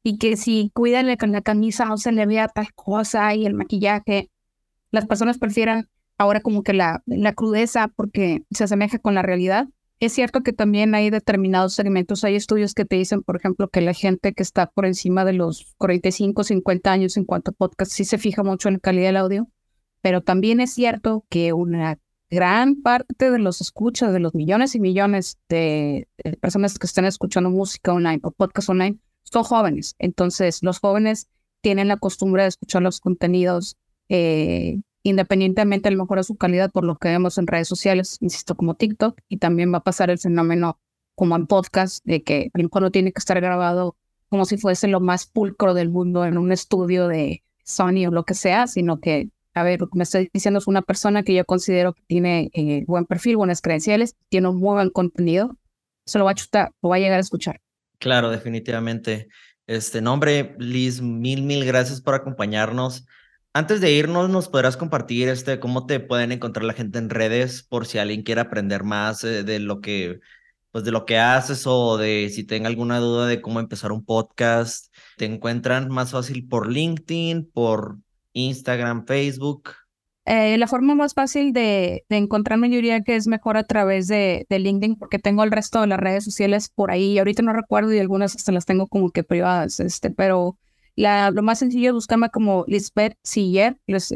y 0.05 0.19
que 0.19 0.37
si 0.37 0.71
cuídale 0.73 1.17
con 1.17 1.33
la 1.33 1.43
camisa 1.43 1.85
no 1.87 1.97
se 1.97 2.13
le 2.13 2.27
vea 2.27 2.47
tal 2.47 2.73
cosa 2.75 3.35
y 3.35 3.47
el 3.47 3.55
maquillaje. 3.55 4.31
Las 4.93 5.07
personas 5.07 5.39
prefieren 5.39 5.89
ahora 6.19 6.41
como 6.41 6.63
que 6.63 6.75
la, 6.75 7.03
la 7.07 7.33
crudeza 7.33 7.89
porque 7.89 8.45
se 8.53 8.63
asemeja 8.63 9.01
con 9.01 9.17
la 9.17 9.23
realidad 9.23 9.67
es 10.01 10.13
cierto 10.13 10.43
que 10.43 10.53
también 10.53 10.95
hay 10.95 11.11
determinados 11.11 11.75
segmentos, 11.75 12.25
hay 12.25 12.35
estudios 12.35 12.75
que 12.75 12.85
te 12.85 12.97
dicen, 12.97 13.23
por 13.23 13.37
ejemplo, 13.37 13.69
que 13.69 13.81
la 13.81 13.95
gente 13.95 14.33
que 14.33 14.43
está 14.43 14.67
por 14.67 14.87
encima 14.87 15.25
de 15.25 15.33
los 15.33 15.75
45, 15.79 16.45
50 16.45 16.93
años 16.93 17.17
en 17.17 17.25
cuanto 17.25 17.51
a 17.51 17.55
podcast 17.55 17.93
sí 17.93 18.05
se 18.05 18.19
fija 18.19 18.43
mucho 18.43 18.69
en 18.69 18.75
la 18.75 18.81
calidad 18.81 19.07
del 19.07 19.17
audio, 19.17 19.49
pero 20.03 20.21
también 20.21 20.61
es 20.61 20.73
cierto 20.73 21.25
que 21.29 21.53
una 21.53 21.99
gran 22.31 22.83
parte 22.83 23.31
de 23.31 23.39
los 23.39 23.61
escuchas, 23.61 24.13
de 24.13 24.21
los 24.21 24.35
millones 24.35 24.75
y 24.75 24.81
millones 24.81 25.39
de, 25.49 26.09
personas 26.41 26.79
que 26.79 26.87
están 26.87 27.05
escuchando 27.05 27.51
música 27.51 27.93
online 27.93 28.21
o 28.25 28.31
podcast 28.33 28.69
online, 28.69 28.99
son 29.25 29.45
jóvenes. 29.45 29.97
Entonces, 29.99 30.63
los 30.63 30.79
jóvenes 30.79 31.29
tienen 31.61 31.89
la 31.89 31.97
costumbre 31.97 32.43
de 32.43 32.49
escuchar 32.49 32.83
los 32.83 33.01
contenidos 33.01 33.77
eh, 34.09 34.81
independientemente 35.05 35.89
a 35.89 35.93
lo 35.93 35.99
mejor 35.99 36.19
de 36.19 36.25
su 36.25 36.37
calidad 36.37 36.73
por 36.73 36.85
lo 36.85 36.97
que 36.97 37.09
vemos 37.09 37.39
en 37.39 37.47
redes 37.47 37.69
sociales, 37.69 38.17
insisto, 38.21 38.57
como 38.57 38.75
TikTok, 38.75 39.21
y 39.29 39.37
también 39.37 39.73
va 39.73 39.79
a 39.79 39.85
pasar 39.85 40.11
el 40.11 40.19
fenómeno 40.19 40.81
como 41.15 41.37
en 41.37 41.47
podcast, 41.47 42.05
de 42.05 42.25
que 42.25 42.51
a 42.53 42.59
lo 42.59 42.65
mejor 42.65 42.83
no 42.83 42.91
tiene 42.91 43.13
que 43.13 43.19
estar 43.19 43.41
grabado 43.41 43.97
como 44.29 44.47
si 44.47 44.57
fuese 44.57 44.89
lo 44.89 45.01
más 45.01 45.27
pulcro 45.27 45.75
del 45.75 45.91
mundo 45.91 46.25
en 46.25 46.39
un 46.39 46.51
estudio 46.51 47.07
de 47.07 47.45
Sony 47.65 48.07
o 48.09 48.11
lo 48.11 48.25
que 48.25 48.35
sea, 48.35 48.67
sino 48.67 48.99
que, 48.99 49.29
a 49.53 49.63
ver, 49.63 49.81
lo 49.81 49.89
que 49.89 49.99
me 49.99 50.05
estoy 50.05 50.31
diciendo 50.33 50.59
es 50.59 50.67
una 50.67 50.83
persona 50.83 51.23
que 51.23 51.35
yo 51.35 51.45
considero 51.45 51.93
que 51.93 52.03
tiene 52.07 52.51
eh, 52.55 52.85
buen 52.87 53.05
perfil, 53.05 53.37
buenas 53.37 53.61
credenciales, 53.61 54.17
tiene 54.31 54.49
un 54.49 54.57
muy 54.57 54.75
buen 54.75 54.91
contenido, 54.91 55.57
se 56.07 56.19
lo 56.19 56.25
va 56.25 56.33
a 56.33 56.35
chutar, 56.35 56.73
lo 56.83 56.89
va 56.89 56.97
a 56.97 56.99
llegar 56.99 57.19
a 57.19 57.21
escuchar. 57.21 57.61
Claro, 58.05 58.31
definitivamente. 58.31 59.29
Este 59.67 60.03
nombre, 60.03 60.55
Liz, 60.59 61.01
mil, 61.01 61.43
mil 61.43 61.65
gracias 61.65 62.03
por 62.03 62.15
acompañarnos. 62.15 63.07
Antes 63.55 63.81
de 63.81 63.93
irnos, 63.93 64.29
¿nos 64.29 64.51
podrás 64.51 64.77
compartir 64.77 65.29
este, 65.31 65.59
cómo 65.59 65.87
te 65.87 66.01
pueden 66.01 66.31
encontrar 66.31 66.67
la 66.67 66.75
gente 66.75 66.99
en 66.99 67.09
redes 67.09 67.63
por 67.63 67.87
si 67.87 67.97
alguien 67.97 68.23
quiere 68.23 68.43
aprender 68.43 68.85
más 68.85 69.25
eh, 69.25 69.43
de 69.43 69.59
lo 69.59 69.81
que 69.81 70.21
pues 70.71 70.85
de 70.85 70.91
lo 70.91 71.07
que 71.07 71.17
haces 71.19 71.67
o 71.67 71.97
de 71.97 72.29
si 72.29 72.45
tenga 72.45 72.69
alguna 72.69 72.99
duda 72.99 73.27
de 73.27 73.41
cómo 73.41 73.59
empezar 73.59 73.91
un 73.91 74.05
podcast, 74.05 74.95
te 75.17 75.25
encuentran 75.25 75.89
más 75.89 76.11
fácil 76.11 76.47
por 76.47 76.71
LinkedIn, 76.71 77.51
por 77.53 77.97
Instagram, 78.35 79.07
Facebook. 79.07 79.71
Eh, 80.27 80.57
la 80.57 80.67
forma 80.67 80.95
más 80.95 81.13
fácil 81.13 81.53
de, 81.53 82.05
de, 82.09 82.17
encontrarme 82.17 82.71
yo 82.71 82.77
diría 82.77 83.03
que 83.03 83.15
es 83.15 83.27
mejor 83.27 83.59
a 83.59 83.65
través 83.65 84.09
de, 84.09 84.47
LinkedIn 84.49 84.97
porque 84.97 85.19
tengo 85.19 85.45
el 85.45 85.51
resto 85.51 85.83
de 85.83 85.87
las 85.87 86.01
redes 86.01 86.25
sociales 86.25 86.71
por 86.75 86.91
ahí. 86.91 87.19
Ahorita 87.19 87.43
no 87.43 87.53
recuerdo 87.53 87.93
y 87.93 87.99
algunas 87.99 88.35
hasta 88.35 88.53
las 88.53 88.65
tengo 88.65 88.87
como 88.87 89.11
que 89.11 89.23
privadas, 89.23 89.81
este, 89.81 90.11
pero 90.11 90.59
la, 90.97 91.31
lo 91.31 91.43
más 91.43 91.59
sencillo 91.59 91.91
es 91.91 91.95
buscarme 91.95 92.31
como 92.31 92.65
Lisbeth 92.69 93.19
Siller. 93.23 93.79
Les, 93.87 94.15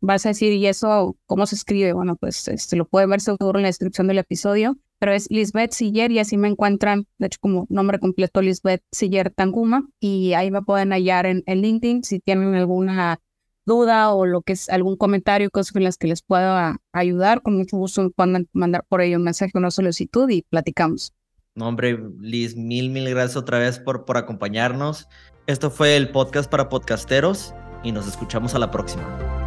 vas 0.00 0.24
a 0.24 0.30
decir, 0.30 0.52
¿y 0.52 0.66
eso 0.66 1.16
cómo 1.26 1.44
se 1.46 1.56
escribe? 1.56 1.92
Bueno, 1.92 2.16
pues 2.16 2.48
este, 2.48 2.76
lo 2.76 2.86
pueden 2.86 3.10
ver 3.10 3.20
seguro 3.20 3.58
en 3.58 3.62
la 3.62 3.68
descripción 3.68 4.06
del 4.06 4.18
episodio 4.18 4.78
pero 5.00 5.12
es 5.14 5.28
Lisbeth 5.30 5.72
Siller 5.72 6.12
y 6.12 6.18
así 6.18 6.36
me 6.36 6.46
encuentran, 6.46 7.06
de 7.18 7.26
hecho 7.26 7.38
como 7.40 7.66
nombre 7.70 7.98
completo 7.98 8.42
Lisbeth 8.42 8.82
Siller 8.92 9.30
Tanguma 9.30 9.88
y 9.98 10.34
ahí 10.34 10.50
me 10.50 10.62
pueden 10.62 10.92
hallar 10.92 11.24
en, 11.24 11.42
LinkedIn 11.46 12.04
si 12.04 12.20
tienen 12.20 12.54
alguna 12.54 13.18
duda 13.70 14.12
o 14.12 14.26
lo 14.26 14.42
que 14.42 14.54
es 14.54 14.68
algún 14.68 14.96
comentario, 14.96 15.50
cosas 15.50 15.74
en 15.76 15.84
las 15.84 15.96
que 15.96 16.08
les 16.08 16.22
pueda 16.22 16.78
ayudar, 16.92 17.40
con 17.42 17.56
mucho 17.56 17.76
gusto 17.76 18.10
pueden 18.10 18.48
mandar 18.52 18.84
por 18.88 19.00
ello 19.00 19.16
un 19.16 19.24
mensaje, 19.24 19.52
una 19.54 19.70
solicitud 19.70 20.28
y 20.28 20.42
platicamos. 20.42 21.12
No, 21.54 21.68
hombre, 21.68 21.98
Liz, 22.18 22.56
mil, 22.56 22.90
mil 22.90 23.08
gracias 23.08 23.36
otra 23.36 23.58
vez 23.58 23.78
por, 23.78 24.04
por 24.04 24.16
acompañarnos. 24.16 25.08
Esto 25.46 25.70
fue 25.70 25.96
el 25.96 26.10
podcast 26.10 26.50
para 26.50 26.68
podcasteros 26.68 27.54
y 27.82 27.92
nos 27.92 28.06
escuchamos 28.08 28.54
a 28.54 28.58
la 28.58 28.70
próxima. 28.70 29.39